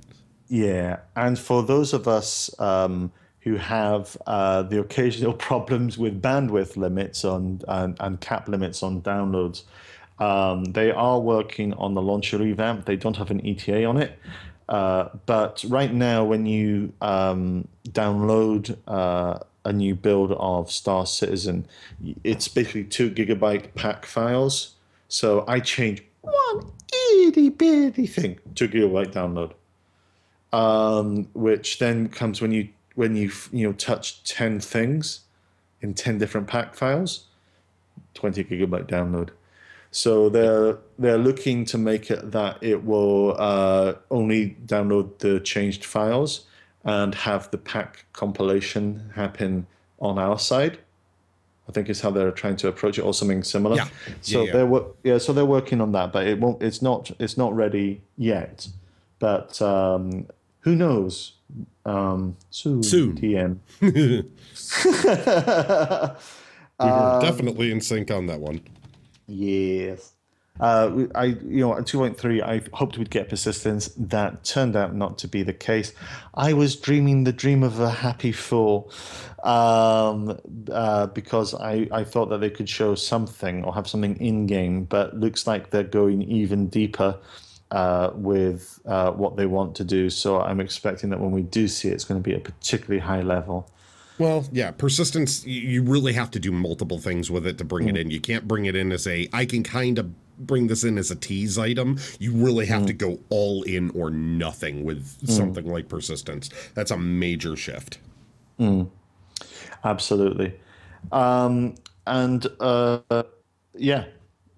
[0.49, 6.77] Yeah, and for those of us um, who have uh, the occasional problems with bandwidth
[6.77, 9.63] limits on and, and cap limits on downloads,
[10.19, 12.85] um, they are working on the launcher revamp.
[12.85, 14.19] They don't have an ETA on it,
[14.71, 21.67] uh, but right now, when you um, download uh, a new build of Star Citizen,
[22.25, 24.77] it's basically two gigabyte pack files.
[25.09, 26.73] So I change one
[27.27, 29.53] itty bitty thing to gigabyte download
[30.53, 35.21] um, which then comes when you when you you know touch ten things
[35.81, 37.27] in ten different pack files,
[38.15, 39.31] twenty gigabyte download.
[39.91, 45.85] So they're they're looking to make it that it will uh, only download the changed
[45.85, 46.47] files
[46.85, 49.67] and have the pack compilation happen
[50.01, 50.79] on our side
[51.71, 53.77] I think is how they're trying to approach it, or something similar.
[53.77, 53.89] Yeah.
[54.23, 54.53] So Yeah, yeah.
[54.53, 56.61] they're yeah, so they're working on that, but it won't.
[56.61, 57.13] It's not.
[57.21, 58.67] It's not ready yet.
[59.21, 60.27] But um,
[60.61, 61.35] who knows?
[61.87, 62.83] Um, soon.
[62.83, 63.17] Soon.
[63.17, 63.59] TM.
[66.81, 68.63] We were definitely in sync on that one.
[69.31, 70.13] Yes.
[70.59, 73.89] Uh, I, you know, at 2.3, I hoped we'd get persistence.
[73.97, 75.95] That turned out not to be the case.
[76.35, 78.93] I was dreaming the dream of a happy fool
[79.43, 80.39] um,
[80.71, 84.85] uh, because I, I thought that they could show something or have something in game,
[84.85, 87.17] but looks like they're going even deeper
[87.71, 90.11] uh, with uh, what they want to do.
[90.11, 93.01] So I'm expecting that when we do see it, it's going to be a particularly
[93.01, 93.71] high level.
[94.21, 97.97] Well, yeah, persistence, you really have to do multiple things with it to bring it
[97.97, 98.11] in.
[98.11, 100.13] You can't bring it in as a, I can kind of
[100.47, 101.99] bring this in as a tease item.
[102.19, 106.51] You really have to go all in or nothing with something like persistence.
[106.75, 107.97] That's a major shift.
[109.85, 110.53] Absolutely.
[111.13, 113.23] Um, and uh,
[113.75, 114.05] yeah,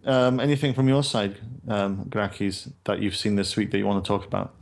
[0.04, 1.36] um, anything from your side,
[1.68, 4.56] um, Grakis, that you've seen this week that you want to talk about?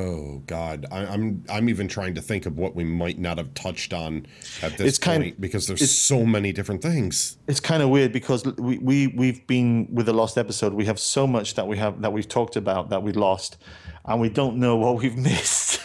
[0.00, 3.52] Oh God, I, I'm I'm even trying to think of what we might not have
[3.54, 4.26] touched on
[4.62, 7.36] at this It's kind- point because there's so many different things.
[7.48, 10.72] It's kind of weird because we, we we've been with the lost episode.
[10.74, 13.56] We have so much that we have that we've talked about that we lost,
[14.04, 15.80] and we don't know what we've missed.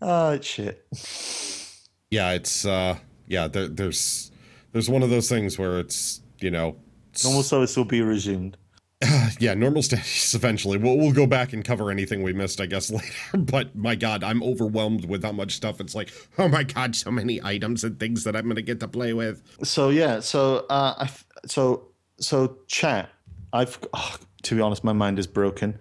[0.00, 0.86] oh shit!
[2.10, 2.96] Yeah, it's uh,
[3.26, 3.48] yeah.
[3.48, 4.30] There, there's
[4.72, 6.76] there's one of those things where it's you know
[7.24, 8.56] Normal service will be resumed.
[9.40, 10.78] yeah, normal status eventually.
[10.78, 13.36] We'll, we'll go back and cover anything we missed, I guess, later.
[13.36, 15.80] But my God, I'm overwhelmed with how much stuff.
[15.80, 18.80] It's like, oh my God, so many items and things that I'm going to get
[18.80, 19.42] to play with.
[19.62, 21.88] So yeah, so uh, I f- so
[22.18, 23.10] so chat.
[23.52, 25.78] I've oh, to be honest, my mind is broken.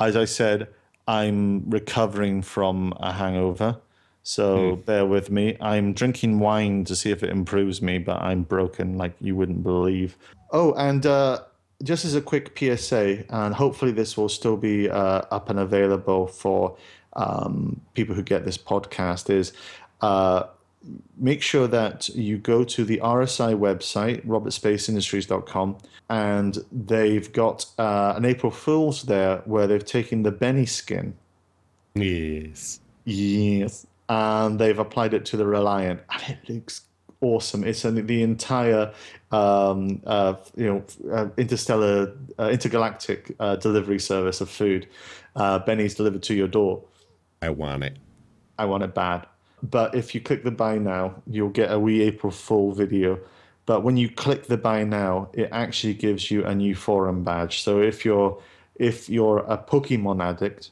[0.00, 0.68] As I said,
[1.06, 3.78] I'm recovering from a hangover,
[4.22, 5.56] so bear with me.
[5.60, 9.62] I'm drinking wine to see if it improves me, but I'm broken like you wouldn't
[9.62, 10.16] believe.
[10.50, 11.40] Oh, and uh,
[11.84, 16.26] just as a quick PSA, and hopefully this will still be uh, up and available
[16.26, 16.76] for
[17.12, 19.52] um, people who get this podcast, is.
[20.00, 20.44] Uh,
[21.16, 25.78] make sure that you go to the RSI website, robertspaceindustries.com,
[26.10, 31.14] and they've got uh, an April Fool's there where they've taken the Benny skin,
[31.94, 32.80] Yes.
[33.04, 36.82] yes, and they've applied it to the Reliant, and it looks
[37.24, 37.64] awesome.
[37.64, 38.92] It's an, the entire,
[39.32, 44.86] um, uh, you know, uh, interstellar, uh, intergalactic uh, delivery service of food.
[45.34, 46.82] Uh, Benny's delivered to your door.
[47.42, 47.96] I want it.
[48.58, 49.26] I want it bad.
[49.62, 53.18] But if you click the buy now, you'll get a wee April Fool video.
[53.66, 57.62] But when you click the buy now, it actually gives you a new forum badge.
[57.62, 58.38] So if you're
[58.74, 60.70] if you're a Pokemon addict,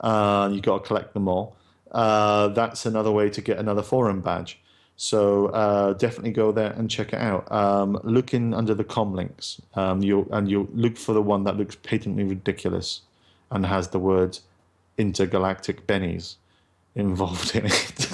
[0.00, 1.56] uh, you got to collect them all.
[1.90, 4.60] Uh, that's another way to get another forum badge.
[5.00, 7.50] So uh, definitely go there and check it out.
[7.52, 9.60] Um, look in under the com links.
[9.74, 13.02] Um, you and you look for the one that looks patently ridiculous
[13.52, 14.42] and has the words
[14.98, 16.34] intergalactic bennies
[16.96, 18.08] involved in it.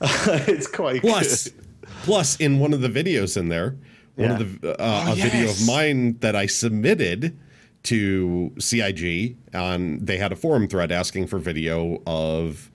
[0.48, 1.64] it's quite Plus, good.
[2.02, 3.76] plus in one of the videos in there,
[4.16, 4.40] one Yeah.
[4.40, 7.38] of the uh, a video of mine that I submitted
[7.84, 12.68] to CIG on they had a forum thread asking for video of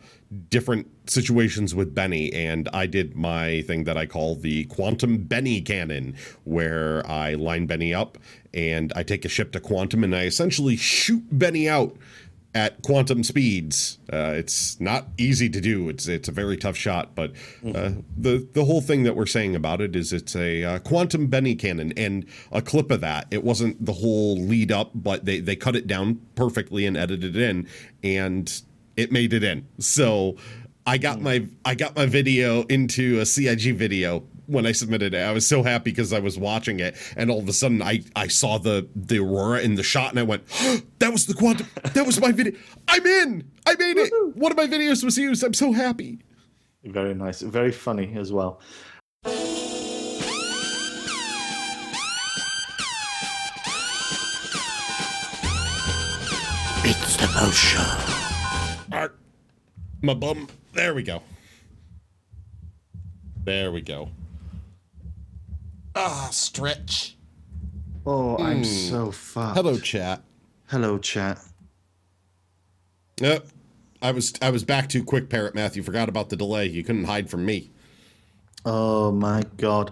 [0.50, 5.62] different situations with Benny and I did my thing that I call the quantum Benny
[5.62, 6.16] cannon
[6.46, 8.18] where I line Benny up
[8.54, 11.98] and I take a ship to quantum and I essentially shoot Benny out
[12.54, 13.98] at quantum speeds.
[14.12, 15.88] Uh, it's not easy to do.
[15.90, 17.32] It's it's a very tough shot, but
[17.66, 21.28] uh, the the whole thing that we're saying about it is it's a uh, quantum
[21.28, 23.28] Benny cannon, and a clip of that.
[23.32, 27.36] It wasn't the whole lead up, but they they cut it down perfectly and edited
[27.36, 27.68] it in,
[28.04, 28.62] and
[28.96, 29.68] it made it in.
[29.80, 30.38] So
[30.86, 31.24] I got hmm.
[31.24, 35.20] my I got my video into a CIG video when I submitted it.
[35.20, 38.04] I was so happy because I was watching it, and all of a sudden I
[38.16, 40.46] I saw the the aurora in the shot, and I went,
[41.00, 41.68] "That was the quantum.
[41.94, 42.54] That was my video.
[42.88, 43.50] I'm in.
[43.66, 44.12] I made it.
[44.36, 45.44] One of my videos was used.
[45.44, 46.20] I'm so happy."
[46.84, 47.42] Very nice.
[47.42, 48.60] Very funny as well.
[56.84, 58.11] It's the post show.
[58.92, 60.48] My bum.
[60.74, 61.22] There we go.
[63.44, 64.10] There we go.
[65.96, 67.18] Ah, stretch.
[68.06, 69.58] Oh, I'm so fucked.
[69.58, 70.24] Hello, chat.
[70.68, 71.40] Hello, chat.
[73.20, 73.48] Yep.
[74.02, 75.76] I was I was back too quick, Parrot Math.
[75.76, 76.66] You forgot about the delay.
[76.66, 77.70] You couldn't hide from me.
[78.66, 79.92] Oh my god.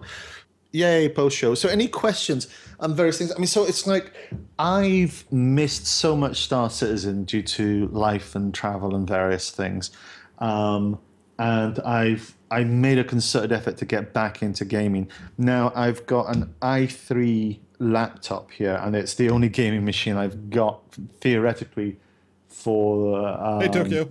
[0.72, 1.54] Yay, post show.
[1.54, 2.48] So any questions
[2.80, 3.32] on various things?
[3.32, 4.12] I mean, so it's like
[4.58, 9.92] I've missed so much Star Citizen due to life and travel and various things.
[10.40, 11.00] Um,
[11.38, 15.10] and I've I made a concerted effort to get back into gaming.
[15.38, 20.82] Now I've got an i3 laptop here, and it's the only gaming machine I've got
[21.22, 21.98] theoretically
[22.48, 24.10] for um, Hey, Tokyo.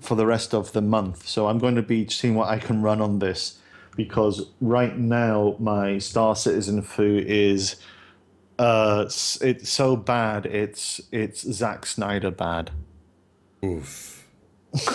[0.00, 1.26] for the rest of the month.
[1.26, 3.58] So I'm going to be seeing what I can run on this
[3.96, 7.76] because right now my Star Citizen foo is
[8.58, 9.04] uh
[9.40, 12.70] it's so bad it's it's Zack Snyder bad.
[13.64, 14.26] Oof.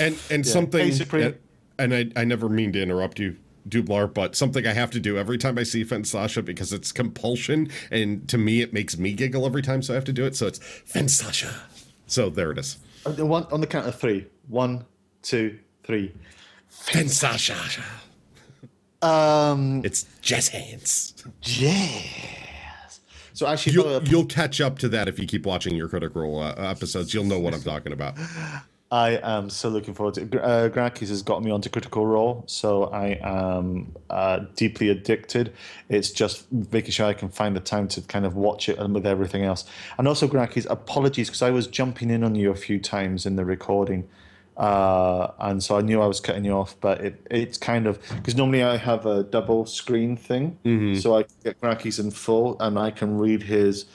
[0.00, 1.38] and and something basically- and,
[1.78, 3.36] and I, I never mean to interrupt you
[3.68, 6.92] Dublar, but something I have to do every time I see Fen Sasha because it's
[6.92, 10.24] compulsion, and to me it makes me giggle every time, so I have to do
[10.24, 10.34] it.
[10.34, 11.54] So it's Fen Sasha.
[12.06, 12.78] So there it is.
[13.06, 14.26] On the one on the count of three.
[14.48, 14.84] One,
[15.22, 16.12] two, three.
[16.70, 17.56] Fen Sasha.
[19.02, 21.14] Um It's jazz hands.
[21.40, 23.00] Jazz.
[23.34, 26.22] So actually You'll uh, you'll catch up to that if you keep watching your Critical
[26.22, 27.12] Role uh, episodes.
[27.14, 28.16] You'll know what I'm talking about.
[28.92, 30.34] I am so looking forward to it.
[30.34, 35.52] Uh, Grakis has got me onto Critical Role, so I am uh, deeply addicted.
[35.88, 38.92] It's just making sure I can find the time to kind of watch it and
[38.92, 39.64] with everything else.
[39.96, 43.36] And also, Grakis, apologies because I was jumping in on you a few times in
[43.36, 44.08] the recording.
[44.60, 47.98] Uh, and so I knew I was cutting you off, but it, it's kind of
[48.16, 50.58] because normally I have a double screen thing,
[51.00, 53.86] so I get Grakis in full and I can read his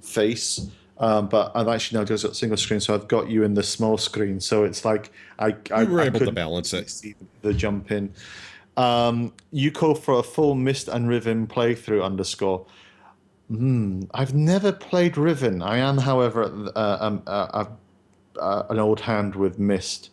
[0.00, 0.66] face.
[0.96, 3.62] Um, but I've actually now just got single screen, so I've got you in the
[3.62, 4.40] small screen.
[4.40, 6.88] So it's like I, I You were I able to balance it.
[6.88, 8.10] see the jump in.
[8.78, 12.64] Um, you call for a full Myst and Riven playthrough underscore.
[13.48, 15.60] Hmm, I've never played Riven.
[15.60, 16.44] I am, however,
[16.74, 17.66] uh, um, uh,
[18.40, 20.10] uh, an old hand with Myst.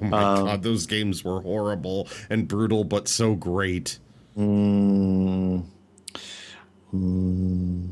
[0.00, 3.98] Oh my god, those games were horrible and brutal, but so great.
[4.36, 5.64] Mm.
[6.94, 7.88] Mm.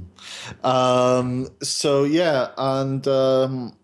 [0.62, 3.74] Um, so yeah, and um,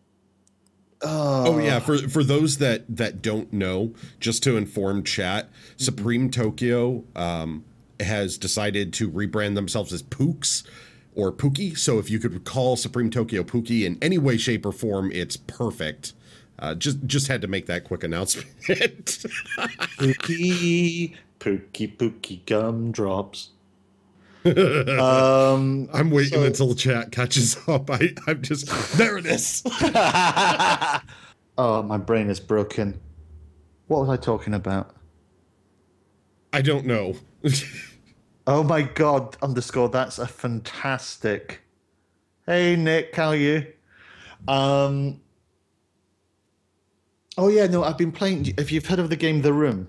[1.02, 7.04] Oh yeah, for for those that that don't know, just to inform chat, Supreme Tokyo
[7.14, 7.64] um,
[8.00, 10.64] has decided to rebrand themselves as Pooks
[11.14, 11.76] or Pookie.
[11.76, 15.36] So if you could call Supreme Tokyo Pookie in any way, shape, or form, it's
[15.36, 16.14] perfect.
[16.58, 18.48] Uh, just just had to make that quick announcement.
[19.98, 23.50] Pookie, Pookie, Pookie gumdrops.
[24.46, 27.90] um, I'm waiting So- until chat catches up.
[27.90, 29.18] I I'm just there.
[29.18, 29.62] It is.
[31.58, 33.00] oh, my brain is broken.
[33.88, 34.94] What was I talking about?
[36.52, 37.16] I don't know.
[38.46, 41.60] Oh my god, underscore, that's a fantastic.
[42.46, 43.66] Hey Nick, how are you?
[44.48, 45.20] Um
[47.38, 49.88] Oh yeah, no, I've been playing if you've heard of the game The Room.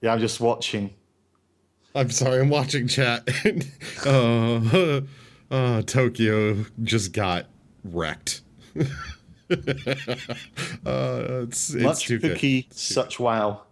[0.00, 0.94] Yeah, I'm just watching.
[1.94, 3.28] I'm sorry, I'm watching chat.
[4.06, 5.00] uh,
[5.50, 7.46] uh, Tokyo just got
[7.82, 8.42] wrecked.
[8.80, 8.84] uh,
[11.42, 12.66] it's, it's Much too good.
[12.70, 13.62] such wow.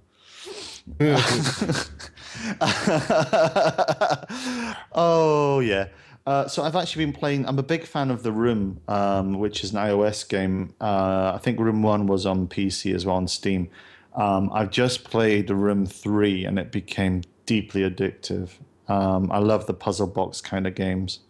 [4.94, 5.86] oh yeah.
[6.24, 7.46] Uh, so I've actually been playing.
[7.46, 10.74] I'm a big fan of The Room, um, which is an iOS game.
[10.80, 13.68] Uh, I think Room One was on PC as well on Steam.
[14.14, 18.50] Um, I've just played The Room Three, and it became deeply addictive.
[18.88, 21.20] Um, I love the puzzle box kind of games.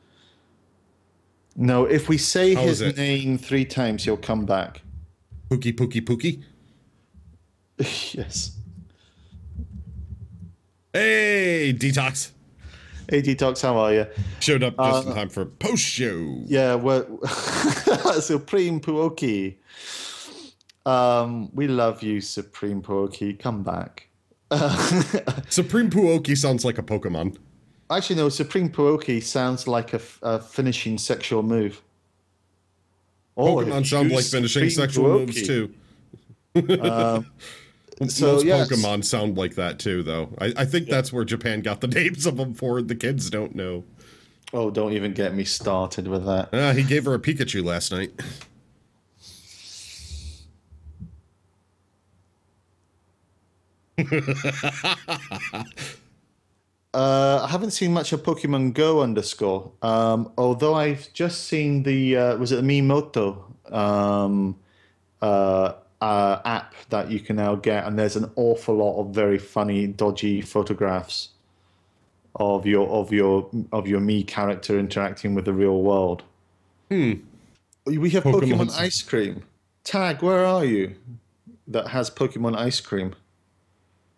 [1.56, 4.82] No, if we say How his name three times, he'll come back.
[5.50, 6.42] Pookie, pookie, pookie.
[8.14, 8.56] yes.
[10.92, 12.32] Hey, Detox.
[13.12, 14.06] Hey Detox, how are you?
[14.40, 16.34] Showed up just in time for post show.
[16.46, 17.06] Yeah, we're
[18.22, 19.56] Supreme Pookie.
[20.86, 23.38] Um, we love you, Supreme Pookie.
[23.38, 24.08] Come back.
[25.50, 27.36] Supreme Pookie sounds like a Pokemon.
[27.90, 28.30] Actually, no.
[28.30, 31.82] Supreme Pookie sounds like a finishing sexual move.
[33.36, 35.74] Oh, Pokemon sound like finishing Supreme sexual moves too.
[36.56, 37.24] so,
[38.02, 38.68] Most yes.
[38.68, 40.30] Pokemon sound like that too, though.
[40.38, 42.82] I, I think that's where Japan got the names of them for.
[42.82, 43.84] The kids don't know.
[44.52, 46.52] Oh, don't even get me started with that.
[46.52, 48.12] Uh, he gave her a Pikachu last night.
[56.94, 59.72] Uh, I haven't seen much of Pokemon Go underscore.
[59.80, 64.56] Um, although I've just seen the uh, was it the Miitomo um,
[65.22, 65.72] uh,
[66.02, 69.86] uh, app that you can now get, and there's an awful lot of very funny,
[69.86, 71.28] dodgy photographs
[72.36, 76.24] of your of your of your me character interacting with the real world.
[76.90, 77.12] Hmm.
[77.86, 79.44] We have Pokemon- Pokemon ice cream.
[79.84, 80.96] Tag, where are you?
[81.68, 83.14] That has Pokemon ice cream.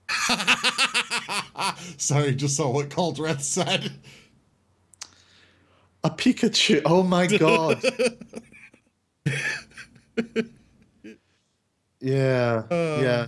[1.98, 3.92] Sorry, just saw what Caldreth said.
[6.02, 6.80] A Pikachu.
[6.84, 7.82] Oh my god.
[12.04, 13.26] Yeah, yeah.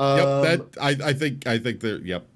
[0.00, 2.26] Yep, Um, that I, I think I think that yep.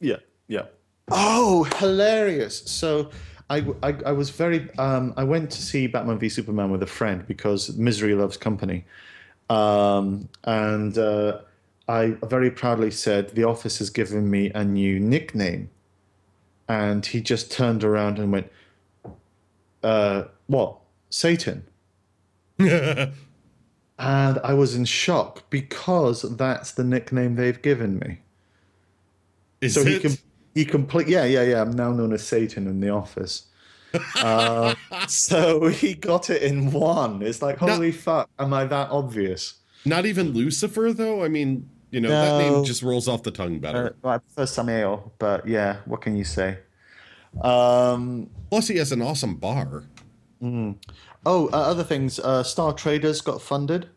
[0.00, 0.16] Yeah,
[0.46, 0.64] yeah.
[1.10, 2.62] Oh, hilarious!
[2.64, 3.10] So,
[3.50, 4.68] I, I, I was very.
[4.78, 8.86] Um, I went to see Batman v Superman with a friend because misery loves company,
[9.50, 11.40] um, and uh,
[11.88, 15.68] I very proudly said the office has given me a new nickname,
[16.68, 18.50] and he just turned around and went,
[19.82, 20.78] uh, "What?
[21.10, 21.64] Satan?"
[23.98, 28.20] and I was in shock because that's the nickname they've given me.
[29.60, 30.02] Is So he it?
[30.02, 30.12] can
[30.54, 31.62] he complete yeah yeah yeah.
[31.62, 33.44] I'm now known as Satan in the office.
[34.16, 34.74] uh,
[35.08, 37.22] so he got it in one.
[37.22, 39.54] It's like holy fuck, am I that obvious?
[39.84, 41.24] Not even Lucifer though.
[41.24, 43.86] I mean, you know, that name just rolls off the tongue better.
[43.88, 46.58] Uh, well, I prefer Samael, but yeah, what can you say?
[47.42, 49.84] Um, Plus, he has an awesome bar.
[51.26, 52.18] Oh, uh, other things.
[52.18, 53.88] Uh, Star Traders got funded,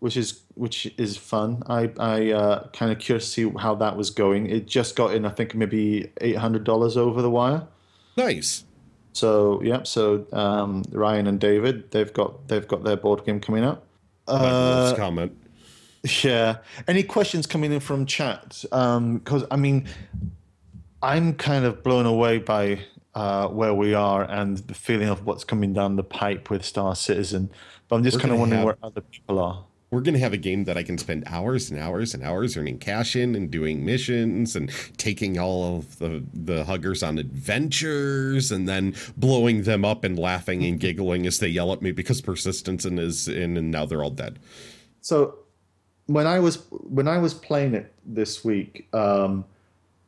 [0.00, 1.62] which is which is fun.
[1.66, 4.46] I I uh, kind of curious to see how that was going.
[4.46, 7.66] It just got in, I think maybe eight hundred dollars over the wire.
[8.16, 8.64] Nice.
[9.12, 13.64] So yeah, so um, Ryan and David, they've got they've got their board game coming
[13.64, 13.84] out.
[14.26, 15.38] Uh, comment.
[16.24, 16.56] Yeah.
[16.88, 18.58] Any questions coming in from chat?
[18.62, 19.86] Because I mean,
[21.00, 22.80] I'm kind of blown away by
[23.14, 26.94] uh, where we are and the feeling of what's coming down the pipe with Star
[26.94, 27.50] Citizen.
[27.88, 29.64] But I'm just kind of wondering have- where other people are.
[29.90, 32.78] We're gonna have a game that I can spend hours and hours and hours earning
[32.78, 38.66] cash in and doing missions and taking all of the the huggers on adventures and
[38.66, 42.86] then blowing them up and laughing and giggling as they yell at me because persistence
[42.86, 44.38] is in and now they're all dead.
[45.02, 45.34] So
[46.06, 49.44] when I was when I was playing it this week, um,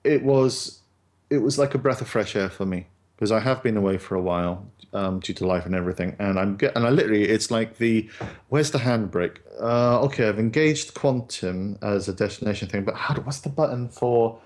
[0.02, 0.80] it was
[1.28, 2.86] it was like a breath of fresh air for me
[3.16, 6.38] because I have been away for a while um, due to life and everything, and
[6.38, 8.08] I'm get, and I literally it's like the
[8.48, 9.38] where's the handbrake?
[9.60, 13.88] Uh, okay, I've engaged quantum as a destination thing, but how do, what's the button
[13.88, 14.38] for?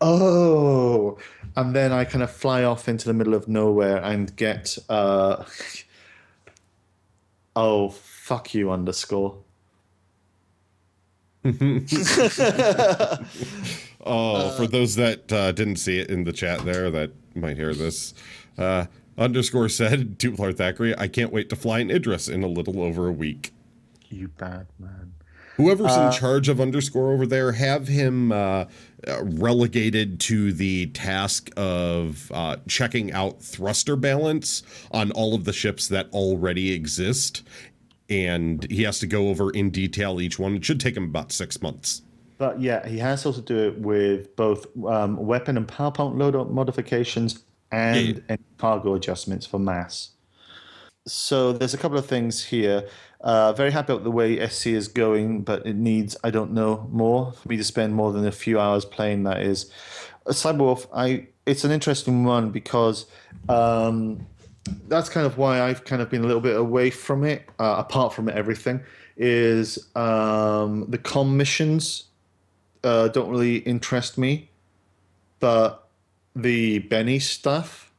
[0.00, 1.18] Oh,
[1.56, 5.44] and then I kind of fly off into the middle of nowhere and get uh,
[7.56, 9.38] oh fuck you underscore.
[14.06, 17.74] Oh, for those that uh, didn't see it in the chat there that might hear
[17.74, 18.14] this,
[18.58, 18.86] uh,
[19.18, 23.08] underscore said, Tuplar Thackeray, I can't wait to fly in Idris in a little over
[23.08, 23.52] a week.
[24.08, 25.12] You bad man.
[25.56, 28.66] Whoever's in charge of underscore over there, have him uh,
[29.08, 35.54] uh, relegated to the task of uh, checking out thruster balance on all of the
[35.54, 37.42] ships that already exist.
[38.10, 40.56] And he has to go over in detail each one.
[40.56, 42.02] It should take him about six months.
[42.38, 46.16] But yeah, he has also to do it with both um, weapon and power plant
[46.16, 48.22] load modifications and, Yeah.
[48.30, 50.10] and cargo adjustments for mass.
[51.06, 52.88] So there's a couple of things here.
[53.20, 56.88] Uh, very happy with the way SC is going, but it needs, I don't know,
[56.90, 59.22] more for me to spend more than a few hours playing.
[59.22, 59.70] That is,
[60.26, 60.86] uh, Cyberwolf.
[60.92, 63.06] I it's an interesting one because
[63.48, 64.26] um,
[64.88, 67.48] that's kind of why I've kind of been a little bit away from it.
[67.58, 68.80] Uh, apart from everything,
[69.16, 72.04] is um, the com missions
[72.86, 74.48] uh, don't really interest me,
[75.40, 75.88] but
[76.34, 77.92] the Benny stuff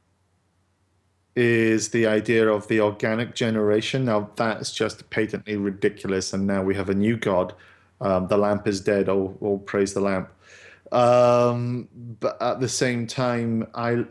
[1.35, 4.05] is the idea of the organic generation.
[4.05, 7.53] Now that's just patently ridiculous, and now we have a new god.
[7.99, 9.09] Um, the lamp is dead.
[9.09, 10.29] Oh, oh, praise the lamp.
[10.91, 14.05] Um, but at the same time, I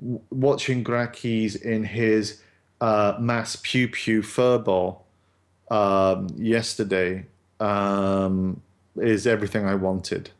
[0.00, 2.40] w- watching Grakis in his
[2.80, 5.02] uh, mass pew pew furball
[5.70, 7.26] um, yesterday
[7.60, 8.62] um,
[9.00, 10.30] is everything I wanted.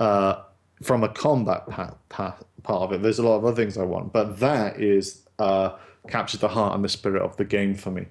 [0.00, 0.42] Uh,
[0.82, 3.84] from a combat pa- pa- part of it, there's a lot of other things I
[3.84, 5.70] want, but that is uh,
[6.08, 8.06] captured the heart and the spirit of the game for me.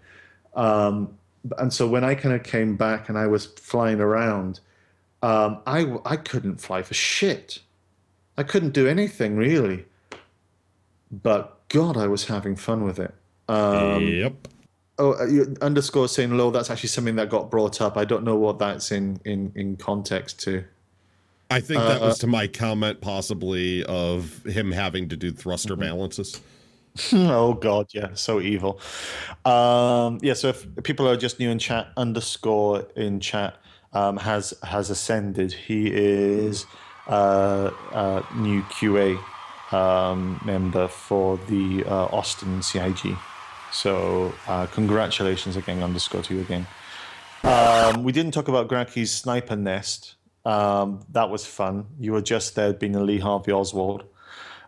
[0.56, 1.18] Um,
[1.58, 4.60] and so when I kind of came back and I was flying around,
[5.22, 7.60] um, I I couldn't fly for shit.
[8.38, 9.86] I couldn't do anything really.
[11.12, 13.14] But God, I was having fun with it.
[13.48, 14.34] Um, yep.
[15.00, 16.50] Oh, uh, underscore saying low.
[16.50, 17.98] That's actually something that got brought up.
[17.98, 20.64] I don't know what that's in in in context to.
[21.50, 25.76] I think that Uh, was to my comment, possibly, of him having to do thruster
[25.76, 26.42] balances.
[27.14, 28.80] oh God, yeah, so evil.
[29.46, 33.56] Um, yeah, so if people are just new in chat, underscore in chat
[33.94, 35.54] um, has has ascended.
[35.54, 36.66] He is
[37.08, 39.18] uh, uh, new QA
[39.72, 43.16] um, member for the uh, Austin CIG.
[43.72, 46.68] So uh, congratulations again, underscore to you again.
[47.44, 50.16] Um, we didn't talk about Graki's sniper nest.
[50.46, 51.86] Um, that was fun.
[52.00, 54.06] You were just there being a Lee Harvey Oswald.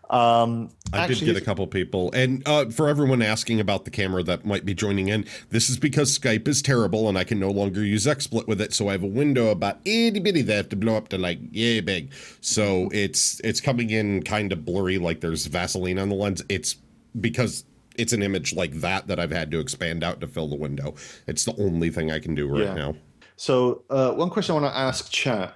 [0.09, 4.23] Um, I did get a couple people, and uh, for everyone asking about the camera
[4.23, 7.51] that might be joining in, this is because Skype is terrible, and I can no
[7.51, 8.73] longer use XSplit with it.
[8.73, 11.19] So I have a window about itty bitty that I have to blow up to
[11.19, 12.11] like yay big.
[12.41, 16.41] So it's it's coming in kind of blurry, like there's Vaseline on the lens.
[16.49, 16.77] It's
[17.21, 17.63] because
[17.99, 20.95] it's an image like that that I've had to expand out to fill the window.
[21.27, 22.73] It's the only thing I can do right Yeah.
[22.75, 22.95] now.
[23.35, 25.53] So uh, one question I want to ask chat: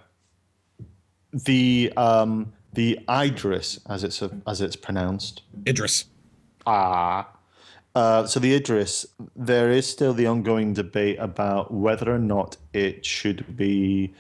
[1.34, 5.42] the um, the Idris, as it's as it's pronounced.
[5.68, 6.06] Idris.
[6.66, 7.30] Ah.
[7.96, 13.06] Uh, so the Idris, there is still the ongoing debate about whether or not it
[13.06, 14.12] should be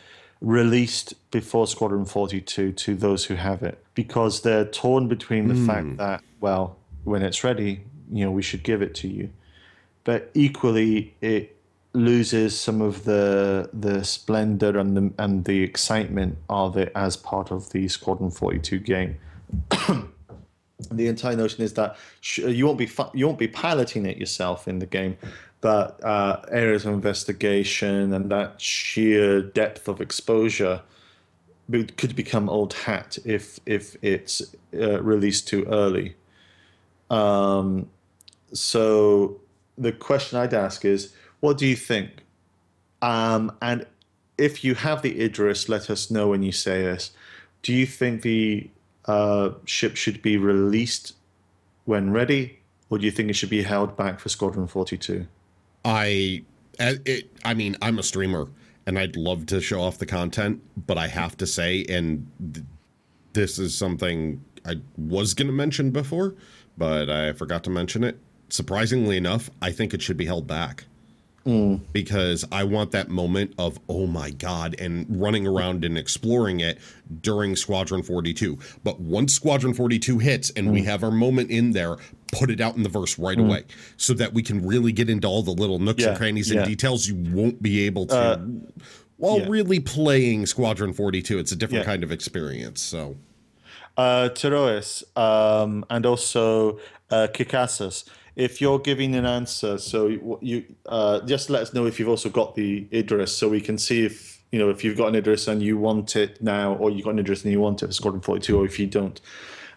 [0.42, 5.98] released before Squadron 42 to those who have it, because they're torn between the fact
[5.98, 7.84] that, well, when it's ready,
[8.14, 9.30] you know, we should give it to you,
[10.04, 11.56] but equally it
[11.94, 17.52] loses some of the the splendor and the and the excitement of it as part
[17.52, 19.16] of the Squadron 42 game
[20.92, 24.18] the entire notion is that sh- you won't be fu- you won't be piloting it
[24.18, 25.18] yourself in the game,
[25.62, 30.82] but uh, areas of investigation and that sheer depth of exposure
[31.98, 36.16] could become old hat if if it's uh, released too early.
[37.10, 37.90] Um,
[38.54, 39.40] so
[39.78, 42.24] the question I'd ask is, what do you think?
[43.02, 43.86] Um, and
[44.38, 47.12] if you have the Idris, let us know when you say this.
[47.62, 48.70] Do you think the
[49.06, 51.14] uh, ship should be released
[51.86, 55.28] when ready, or do you think it should be held back for Squadron 42?
[55.86, 56.44] I,
[56.80, 58.48] uh, it, I mean, I'm a streamer
[58.86, 62.66] and I'd love to show off the content, but I have to say, and th-
[63.34, 66.36] this is something I was going to mention before,
[66.78, 68.18] but I forgot to mention it.
[68.54, 70.84] Surprisingly enough, I think it should be held back
[71.44, 71.80] mm.
[71.92, 76.78] because I want that moment of oh my god and running around and exploring it
[77.22, 78.60] during Squadron 42.
[78.84, 80.86] But once Squadron 42 hits and we mm.
[80.86, 81.98] have our moment in there,
[82.32, 83.48] put it out in the verse right mm.
[83.48, 83.64] away
[83.98, 86.60] so that we can really get into all the little nooks Yeah, and crannies yeah.
[86.60, 88.46] and details you won't be able to uh,
[89.18, 89.48] while yeah.
[89.50, 91.40] really playing Squadron 42.
[91.40, 92.82] It's a different kind of experience.
[92.82, 93.16] So
[93.96, 96.80] Uh, Terois, um, and also
[97.12, 101.86] uh, Kikasas, if you're giving an answer, so you, you uh, just let us know
[101.86, 104.98] if you've also got the Idris, so we can see if you know if you've
[104.98, 107.60] got an Idris and you want it now, or you've got an Idris and you
[107.60, 109.22] want it for Squadron 42, or if you don't.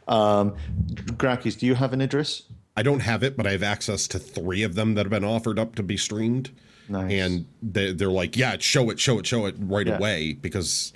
[0.08, 0.54] Um,
[0.94, 2.44] Grakis, do you have an Idris?
[2.74, 5.24] I don't have it, but I have access to three of them that have been
[5.24, 6.50] offered up to be streamed.
[6.88, 7.12] Nice.
[7.12, 9.98] And they, they're like, yeah, show it, show it, show it right Yeah.
[9.98, 10.94] away because.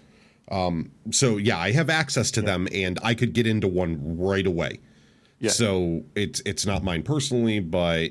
[0.51, 4.47] Um, so yeah, I have access to them, and I could get into one right
[4.47, 4.81] away.
[5.39, 5.51] Yeah.
[5.51, 8.11] So it's it's not mine personally, but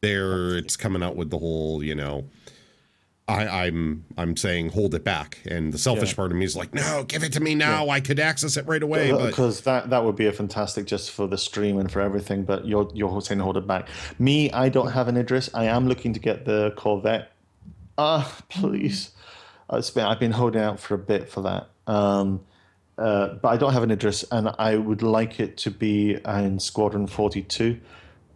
[0.00, 2.24] there it's coming out with the whole, you know.
[3.28, 6.16] I, I'm I'm saying hold it back, and the selfish Yeah.
[6.16, 7.88] part of me is like, no, give it to me now.
[7.88, 9.10] I could access it right away.
[9.10, 12.44] But because that that would be a fantastic just for the stream and for everything.
[12.44, 13.88] But you're you're saying hold it back.
[14.20, 15.50] Me, I don't have an Idris.
[15.54, 17.32] I am looking to get the Corvette.
[17.98, 19.10] Ah, please.
[19.72, 21.68] It's been, I've been holding out for a bit for that.
[21.86, 22.40] Um,
[22.98, 26.58] uh, but I don't have an Idris, and I would like it to be in
[26.58, 27.78] Squadron 42.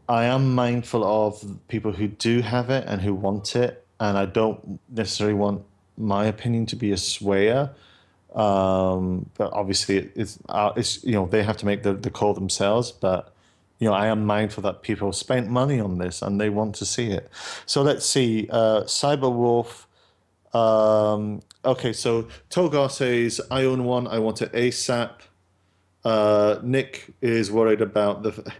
[0.09, 4.27] I am mindful of people who do have it and who want it, and I
[4.27, 5.63] don't necessarily want
[5.97, 7.71] my opinion to be a swayer.
[8.35, 12.35] Um, but obviously, it's uh, it's you know they have to make the, the call
[12.35, 12.91] themselves.
[12.91, 13.33] But
[13.79, 16.87] you know, I am mindful that people spent money on this and they want to
[16.87, 17.31] see it.
[17.65, 18.49] So let's see.
[18.51, 19.87] Uh, Cyberwolf.
[20.53, 24.07] Um, okay, so Togar says, "I own one.
[24.07, 25.11] I want it ASAP."
[26.05, 28.53] Uh, Nick is worried about the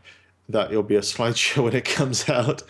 [0.53, 2.63] that it'll be a slideshow when it comes out.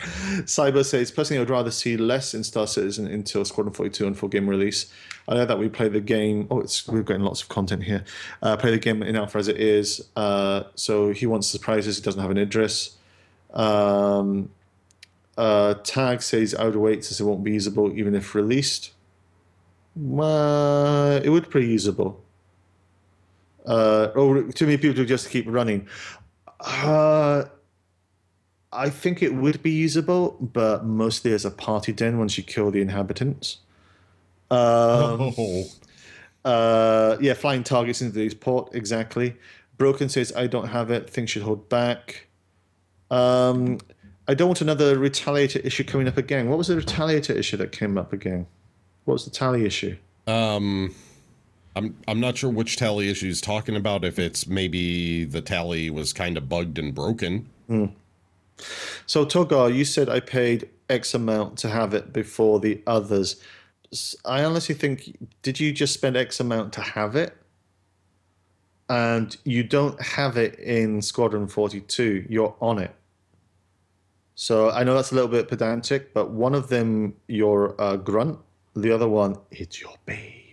[0.45, 4.29] Cyber says, personally, I'd rather see less in Star Citizen until Squadron 42 and full
[4.29, 4.93] game release.
[5.29, 6.47] I know that we play the game.
[6.51, 8.05] Oh, it's we're getting lots of content here.
[8.43, 10.09] Uh, play the game in alpha as it is.
[10.17, 11.97] Uh, so he wants surprises.
[11.97, 12.97] He doesn't have an Idris.
[13.53, 14.51] Um,
[15.37, 18.93] uh, Tag says, I would wait since it won't be usable even if released.
[20.19, 22.23] Uh, it would be usable.
[23.67, 25.87] Uh, or too many people to just keep running.
[26.61, 27.45] Uh,
[28.73, 32.71] I think it would be usable, but mostly as a party den once you kill
[32.71, 33.59] the inhabitants.
[34.51, 34.59] Um,
[35.39, 35.65] oh,
[36.45, 39.37] uh, yeah, flying targets into these port, exactly.
[39.77, 42.29] Broken says, I don't have it, things should hold back.
[43.11, 43.79] Um,
[44.29, 46.49] I don't want another retaliator issue coming up again.
[46.49, 48.47] What was the retaliator issue that came up again?
[49.05, 49.97] What was the tally issue?
[50.27, 50.95] Um,
[51.77, 54.05] I'm I'm not sure which tally issue he's talking about.
[54.05, 57.49] If it's maybe the tally was kind of bugged and broken.
[59.07, 63.43] So Togar, you said I paid X amount to have it before the others.
[64.25, 67.37] I honestly think, did you just spend X amount to have it?
[68.91, 72.27] and you don't have it in Squadron 42.
[72.29, 72.93] You're on it.
[74.35, 78.41] So I know that's a little bit pedantic, but one of them you're a grunt,
[78.75, 80.47] the other one it's your baby.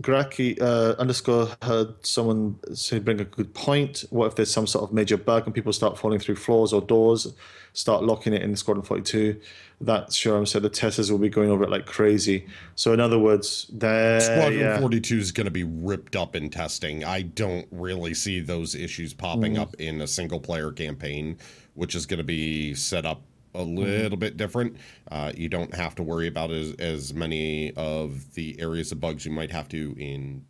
[0.00, 4.04] Graki uh, underscore heard someone say bring a good point.
[4.10, 6.80] What if there's some sort of major bug and people start falling through floors or
[6.80, 7.32] doors,
[7.74, 9.40] start locking it in Squadron 42?
[9.80, 12.44] That Shuram said the testers will be going over it like crazy.
[12.74, 14.80] So in other words, there Squadron yeah.
[14.80, 17.04] 42 is going to be ripped up in testing.
[17.04, 19.60] I don't really see those issues popping Mm.
[19.60, 21.38] up in a single player campaign,
[21.74, 23.22] which is going to be set up
[23.54, 23.76] a Mm-hmm.
[23.76, 24.76] little bit different.
[25.10, 29.24] Uh, you don't have to worry about as, as many of the areas of bugs
[29.24, 30.44] you might have to in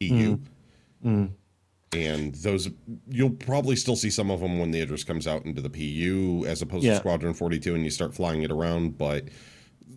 [0.00, 0.38] PU.
[1.04, 1.24] Mm-hmm.
[1.94, 2.70] And those,
[3.08, 6.46] you'll probably still see some of them when the Idris comes out into the PU
[6.46, 6.92] as opposed Yeah.
[6.94, 8.96] to Squadron 42 and you start flying it around.
[8.96, 9.26] But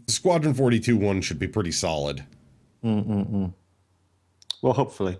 [0.06, 2.24] the Squadron 42 one should be pretty solid.
[2.84, 3.54] Well,
[4.74, 5.18] hopefully.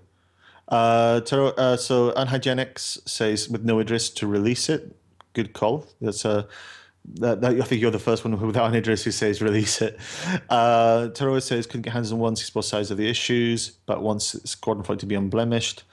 [0.68, 4.96] Uh, uh, so Unhygienics says with no Idris to release it.
[5.34, 5.88] Good call.
[6.02, 6.48] That's a.
[7.16, 10.00] That, that, I think you're the first one without an Idris who says release it.
[10.50, 14.02] Uh, Taro says couldn't get hands on one, sees both sides of the issues, but
[14.02, 15.84] wants Squadron Flight to be unblemished.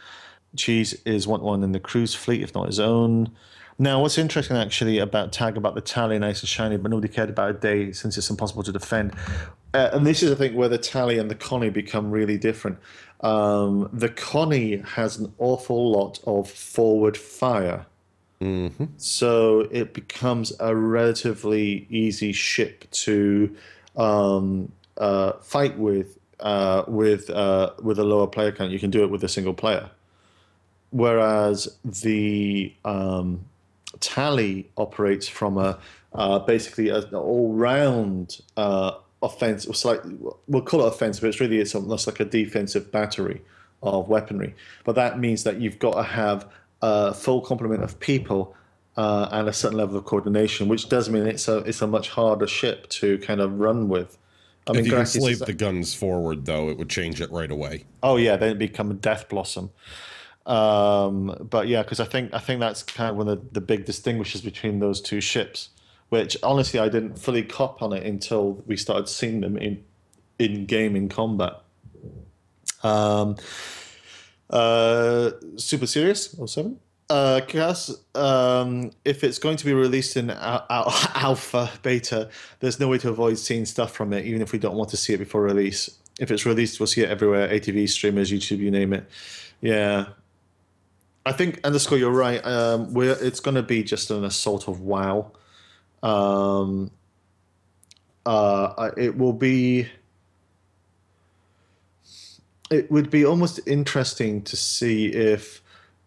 [0.56, 3.30] Cheese is want one in the cruise fleet, if not his own.
[3.78, 7.30] Now, what's interesting actually about tag about the tally nice and shiny, but nobody cared
[7.30, 9.14] about a day since it's impossible to defend.
[9.74, 12.78] Uh, and this is, I think, where the tally and the Connie become really different.
[13.20, 17.86] Um, the Connie has an awful lot of forward fire.
[18.96, 23.54] So it becomes a relatively easy ship to
[23.96, 28.70] um, uh, fight with uh, with uh, with a lower player count.
[28.70, 29.90] You can do it with a single player.
[30.90, 33.44] Whereas the um,
[34.00, 35.78] tally operates from a
[36.14, 39.66] uh, basically an all-round uh, offense.
[39.66, 40.02] It's like
[40.46, 43.40] we'll call it offensive, but it's really it's almost like a defensive battery
[43.82, 44.54] of weaponry.
[44.84, 46.46] But that means that you've got to have
[46.82, 48.54] a full complement of people
[48.96, 52.10] uh, and a certain level of coordination, which does mean it's a it's a much
[52.10, 54.18] harder ship to kind of run with.
[54.66, 57.50] I mean, if you can slave the guns forward, though, it would change it right
[57.50, 57.84] away.
[58.02, 59.70] Oh yeah, then it become a death blossom.
[60.44, 63.60] Um, but yeah, because I think I think that's kind of one of the, the
[63.60, 65.70] big distinguishers between those two ships.
[66.10, 69.82] Which honestly, I didn't fully cop on it until we started seeing them in
[70.38, 71.54] in game in combat.
[72.82, 73.36] Um,
[74.52, 76.78] uh, super serious or seven.
[77.10, 82.30] Uh, Cass, um, if it's going to be released in al- al- alpha, beta,
[82.60, 84.96] there's no way to avoid seeing stuff from it, even if we don't want to
[84.96, 85.90] see it before release.
[86.20, 89.08] If it's released, we'll see it everywhere ATV, streamers, YouTube, you name it.
[89.60, 90.06] Yeah.
[91.26, 92.44] I think, underscore, you're right.
[92.46, 95.32] Um, we're, it's going to be just an assault of WoW.
[96.02, 96.90] Um,
[98.24, 99.88] uh, it will be
[102.72, 105.62] it would be almost interesting to see if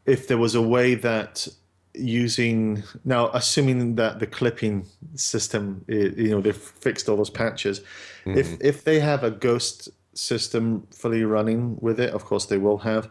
[0.05, 1.47] if there was a way that
[1.93, 4.85] using now assuming that the clipping
[5.15, 7.81] system you know they've fixed all those patches
[8.25, 12.79] if if they have a ghost system fully running with it of course they will
[12.79, 13.09] have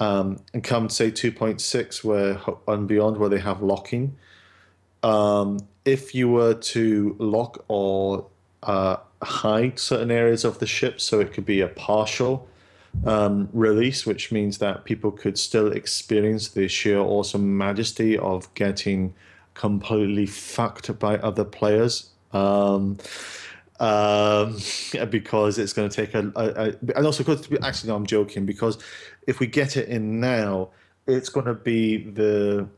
[0.00, 4.16] um, and come say 2.6 where and beyond where they have locking
[5.02, 8.26] um, if you were to lock or
[8.62, 12.48] uh, hide certain areas of the ship so it could be a partial
[13.04, 19.14] um, release, which means that people could still experience the sheer awesome majesty of getting
[19.54, 22.10] completely fucked by other players.
[22.32, 22.98] Um,
[23.80, 24.58] um,
[25.10, 28.46] because it's going to take a, a, a and also because actually no, I'm joking
[28.46, 28.78] because
[29.26, 30.70] if we get it in now,
[31.06, 32.68] it's going to be the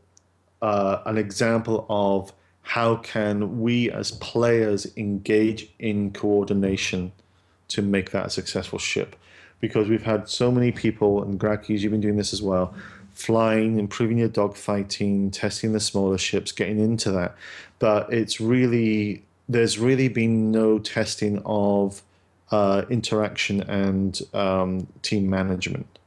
[0.63, 7.13] uh, an example of how can we as players engage in coordination
[7.69, 9.15] to make that a successful ship
[9.61, 12.75] because we've had so many people and Grakis, you've been doing this as well
[13.15, 17.35] flying improving your dogfighting testing the smaller ships getting into that
[17.79, 22.03] but it's really there's really been no testing of
[22.51, 25.99] uh, interaction and um, team management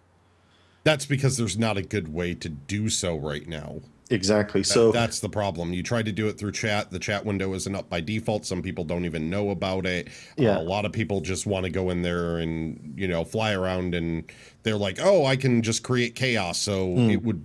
[0.84, 3.82] That's because there's not a good way to do so right now.
[4.10, 5.74] Exactly so That's the problem.
[5.74, 6.92] You try to do it through chat.
[6.92, 8.46] The chat window isn't up by default.
[8.46, 10.10] Some people don't even know about it.
[10.38, 10.58] Yeah.
[10.58, 13.54] Uh, a lot of people just want to go in there and, you know, fly
[13.54, 14.24] around and
[14.64, 17.10] they're like, "Oh, I can just create chaos." So Hmm.
[17.10, 17.44] it would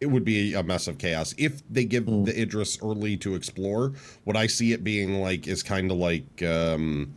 [0.00, 2.24] it would be a mess of chaos if they give Hmm.
[2.24, 3.92] the Idris early to explore.
[4.24, 7.14] What I see it being like is kind of like um,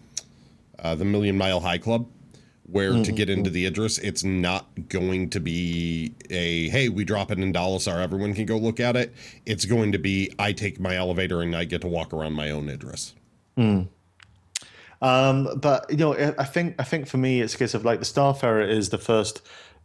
[0.80, 2.08] uh, the Million Mile High Club,
[2.68, 7.32] where to get into the Idris, it's not going to be a hey, we drop
[7.32, 9.14] it in Dalasar, everyone can go look at it.
[9.46, 12.52] It's going to be I take my elevator and I get to walk around my
[12.52, 13.14] own Idris.
[15.02, 17.86] Um, but you know, I I think I think for me, it's a case of
[17.86, 19.42] like the Starfarer is the first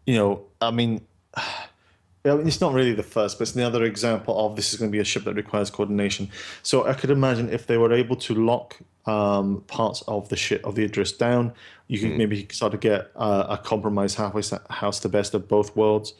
[0.06, 1.06] you know, I mean,
[2.24, 5.00] it's not really the first, but it's another example of this is going to be
[5.00, 6.30] a ship that requires coordination.
[6.62, 10.64] So I could imagine if they were able to lock um, parts of the ship
[10.64, 11.52] of the Idris down,
[11.92, 15.76] you could maybe sort of get uh, a compromise halfway house, the best of both
[15.76, 16.14] worlds.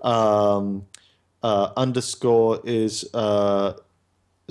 [0.00, 0.84] Um,
[1.44, 3.74] uh, underscore is uh,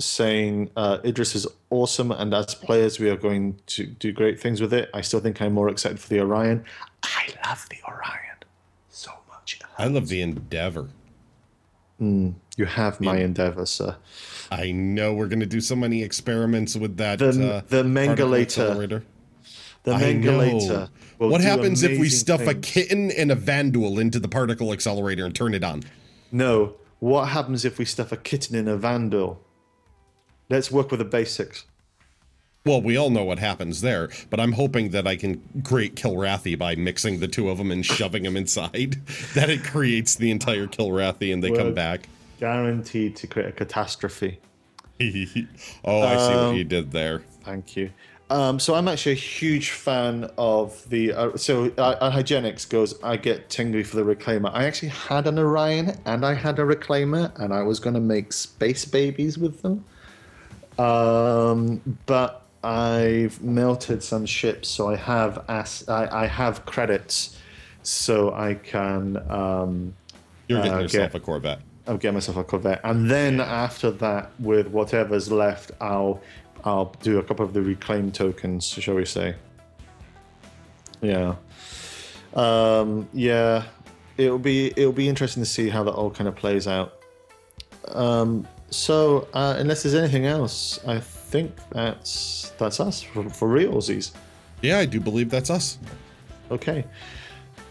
[0.00, 4.62] saying uh, Idris is awesome, and as players, we are going to do great things
[4.62, 4.88] with it.
[4.94, 6.64] I still think I'm more excited for the Orion.
[7.02, 8.38] I love the Orion
[8.88, 9.60] so much.
[9.76, 10.88] I love the Endeavor.
[12.56, 13.96] You have my endeavor, sir.
[14.50, 17.20] I know we're going to do so many experiments with that.
[17.20, 17.84] The- uh, the
[18.42, 19.04] accelerator.
[19.84, 20.88] The know.
[21.18, 25.34] What happens if we stuff a kitten and a Vanduul into the particle accelerator and
[25.34, 25.82] turn it on?
[26.30, 26.74] No.
[27.00, 29.38] What happens if we stuff a kitten in a Vanduul?
[30.48, 31.64] Let's work with the basics.
[32.64, 36.56] Well, we all know what happens there, but I'm hoping that I can create Kilrathi
[36.56, 39.00] by mixing the two of them and shoving them inside.
[39.34, 42.08] that it creates the entire Kilrathi and they Well- come back.
[42.38, 44.38] Guaranteed to create a catastrophe.
[45.00, 47.22] oh, I see Um, what you did there.
[47.44, 47.90] Thank you.
[48.32, 51.12] Um, so I'm actually a huge fan of the.
[51.12, 53.00] Uh, so uh, uh, hygienics goes.
[53.02, 54.50] I get tingly for the reclaimer.
[54.54, 58.00] I actually had an Orion and I had a reclaimer, and I was going to
[58.00, 59.84] make space babies with them.
[60.78, 67.38] Um, but I've melted some ships, so I have as I, I have credits,
[67.82, 69.18] so I can.
[69.30, 69.94] Um,
[70.48, 71.60] You're getting uh, yourself get- a Corvette.
[71.86, 76.22] I'll get myself a Corvette, and then after that, with whatever's left, I'll
[76.64, 79.34] I'll do a couple of the reclaim tokens, shall we say?
[81.00, 81.34] Yeah,
[82.34, 83.64] um, yeah.
[84.18, 86.94] It'll be it'll be interesting to see how that all kind of plays out.
[87.88, 94.12] Um, so uh, unless there's anything else, I think that's that's us for, for realsies.
[94.60, 95.78] Yeah, I do believe that's us.
[96.50, 96.84] Okay.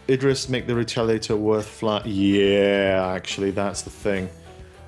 [0.08, 2.04] Idris make the retaliator worth flat.
[2.04, 4.28] Yeah, actually, that's the thing.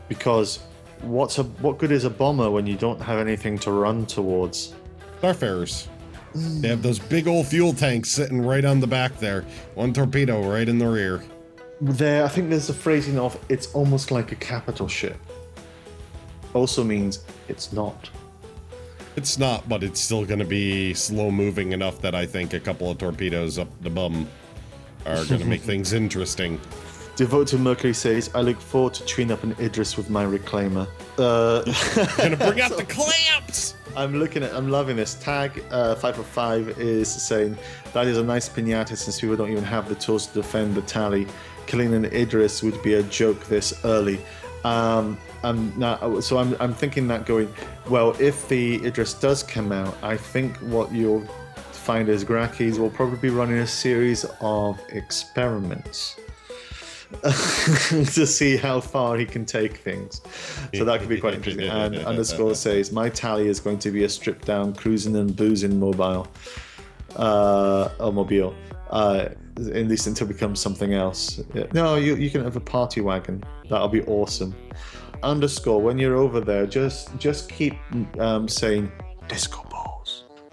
[0.09, 0.59] Because
[1.05, 4.75] what's a what good is a bomber when you don't have anything to run towards?
[5.21, 5.89] Starfarers.
[6.35, 9.45] They have those big old fuel tanks sitting right on the back there.
[9.75, 11.23] One torpedo right in the rear.
[11.81, 15.17] There, I think there's a phrasing of it's almost like a capital ship.
[16.53, 18.11] Also means it's not.
[19.17, 22.61] It's not, but it's still going to be slow moving enough that I think a
[22.61, 24.29] couple of torpedoes up the bum
[25.07, 26.61] are going to make things interesting.
[27.17, 30.89] Devote to Mercury says, I look forward to chewing up an Idris with my reclaimer.
[31.17, 31.63] Uh,
[32.29, 33.75] to bring out the clamps!
[33.97, 35.15] I'm looking at, I'm loving this.
[35.15, 37.57] Tag uh, 545 is saying,
[37.93, 40.83] that is a nice pinata since people don't even have the tools to defend the
[40.83, 41.29] tally.
[41.67, 44.19] Killing an Idris would be a joke this early.
[44.65, 47.53] Um, I'm not, so I'm, I'm thinking that going,
[47.89, 51.25] well, if the Idris does come out, I think what you'll
[51.71, 56.19] find is Grakis will probably be running a series of experiments.
[57.23, 60.21] to see how far he can take things.
[60.75, 61.69] So that could be quite interesting.
[61.69, 65.79] And underscore says, My tally is going to be a stripped down cruising and boozing
[65.79, 66.29] mobile.
[67.17, 68.55] Uh, or mobile.
[68.91, 71.41] Uh, at least until it becomes something else.
[71.73, 73.43] No, you, you can have a party wagon.
[73.69, 74.55] That'll be awesome.
[75.23, 77.75] Underscore, when you're over there, just just keep
[78.19, 78.91] um, saying
[79.29, 79.64] disco.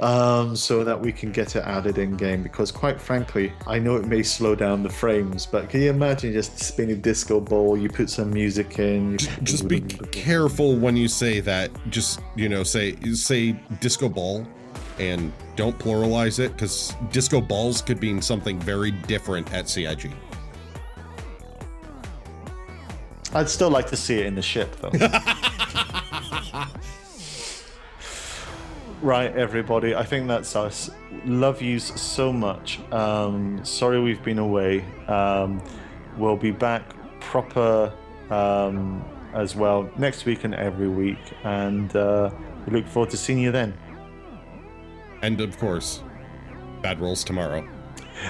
[0.02, 3.98] Um, so that we can get it added in game because quite frankly I know
[3.98, 7.88] it may slow down the frames but can you imagine just spinning disco ball you
[7.88, 11.72] put some music in you Just be careful when you say that.
[11.90, 14.48] Just, you know, say say disco ball
[15.00, 20.12] and don't pluralize it because disco balls could mean something very different at CIG.
[23.34, 24.92] I'd still like to see it in the ship, though.
[29.02, 29.96] right, everybody.
[29.96, 30.90] I think that's us.
[31.26, 32.80] Love yous so much.
[32.92, 34.86] Um, sorry we've been away.
[35.08, 35.62] Um,
[36.18, 36.84] we'll be back
[37.20, 37.94] proper
[38.30, 39.04] um,
[39.34, 41.20] as well next week and every week.
[41.44, 42.32] And uh,
[42.66, 43.78] we look forward to seeing you then.
[45.22, 46.04] And of course,
[46.82, 47.68] bad rolls tomorrow.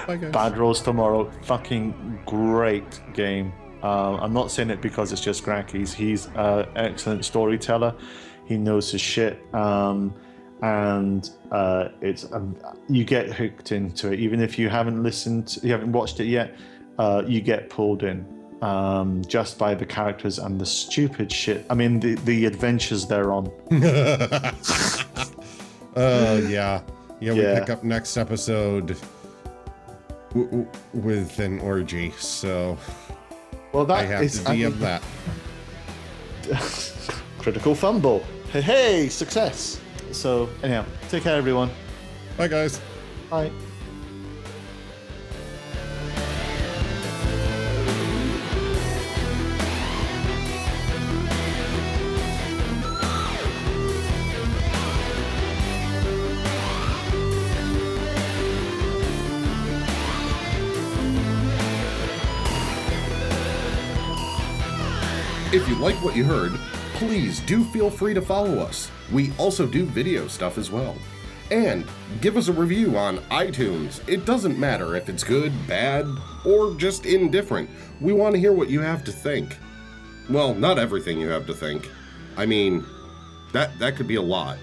[0.07, 0.17] Bye.
[0.17, 3.53] Bad Rolls Tomorrow, fucking great game.
[3.83, 5.93] Uh, I'm not saying it because it's just Grakis.
[5.93, 7.95] He's an excellent storyteller.
[8.45, 10.13] He knows his shit, um,
[10.61, 12.55] and uh, it's um,
[12.87, 14.19] you get hooked into it.
[14.19, 16.55] Even if you haven't listened, you haven't watched it yet,
[16.99, 18.25] uh, you get pulled in
[18.61, 21.65] um, just by the characters and the stupid shit.
[21.69, 23.51] I mean, the the adventures they're on.
[25.95, 26.81] Uh, yeah.
[27.19, 27.59] Yeah, we Yeah.
[27.59, 28.97] pick up next episode
[30.29, 32.77] w- w- with an orgy, so
[33.73, 35.03] Well, that I have is- to I DM mean, that.
[37.39, 38.23] critical fumble.
[38.51, 39.79] Hey, hey, success.
[40.13, 41.71] So, anyhow, take care, everyone.
[42.37, 42.79] Bye, guys.
[43.29, 43.51] Bye.
[65.53, 66.57] If you like what you heard,
[67.01, 68.91] please do feel free to follow us.
[69.11, 70.95] We also do video stuff as well.
[71.49, 71.87] And
[72.21, 74.07] give us a review on iTunes.
[74.07, 76.05] It doesn't matter if it's good, bad,
[76.45, 77.71] or just indifferent.
[78.01, 79.57] We want to hear what you have to think.
[80.29, 81.89] Well, not everything you have to think.
[82.37, 82.85] I mean,
[83.51, 84.59] that that could be a lot.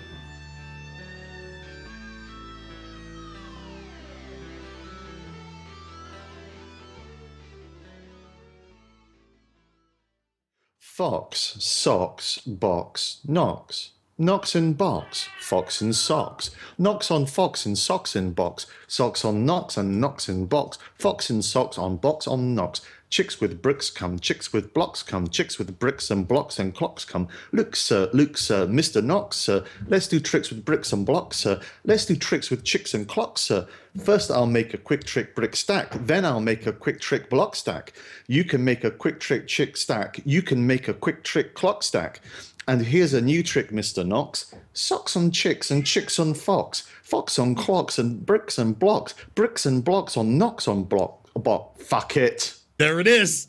[10.98, 13.92] Fox, socks, box, knocks.
[14.18, 16.50] Knocks and box, fox and socks.
[16.76, 18.66] Knocks on fox and socks in box.
[18.88, 20.76] Socks on knocks and knocks in box.
[20.96, 22.80] Fox and socks on box on knocks.
[23.10, 27.04] Chicks with bricks come, chicks with blocks come, chicks with bricks and blocks and clocks
[27.04, 27.28] come.
[27.52, 29.02] Look, sir, Luke, sir, Mr.
[29.02, 29.64] Knox, sir.
[29.86, 31.60] Let's do tricks with bricks and blocks, sir.
[31.84, 33.68] Let's do tricks with chicks and clocks, sir.
[34.02, 35.92] First, I'll make a quick trick brick stack.
[36.06, 37.92] Then I'll make a quick trick block stack.
[38.26, 40.20] You can make a quick trick chick stack.
[40.24, 42.20] You can make a quick trick clock stack.
[42.66, 44.06] And here's a new trick, Mr.
[44.06, 44.54] Knox.
[44.74, 46.86] Socks on chicks and chicks on fox.
[47.02, 49.14] Fox on clocks and bricks and blocks.
[49.34, 51.30] Bricks and blocks on knocks on block.
[51.34, 52.54] But Fuck it.
[52.76, 53.46] There it is.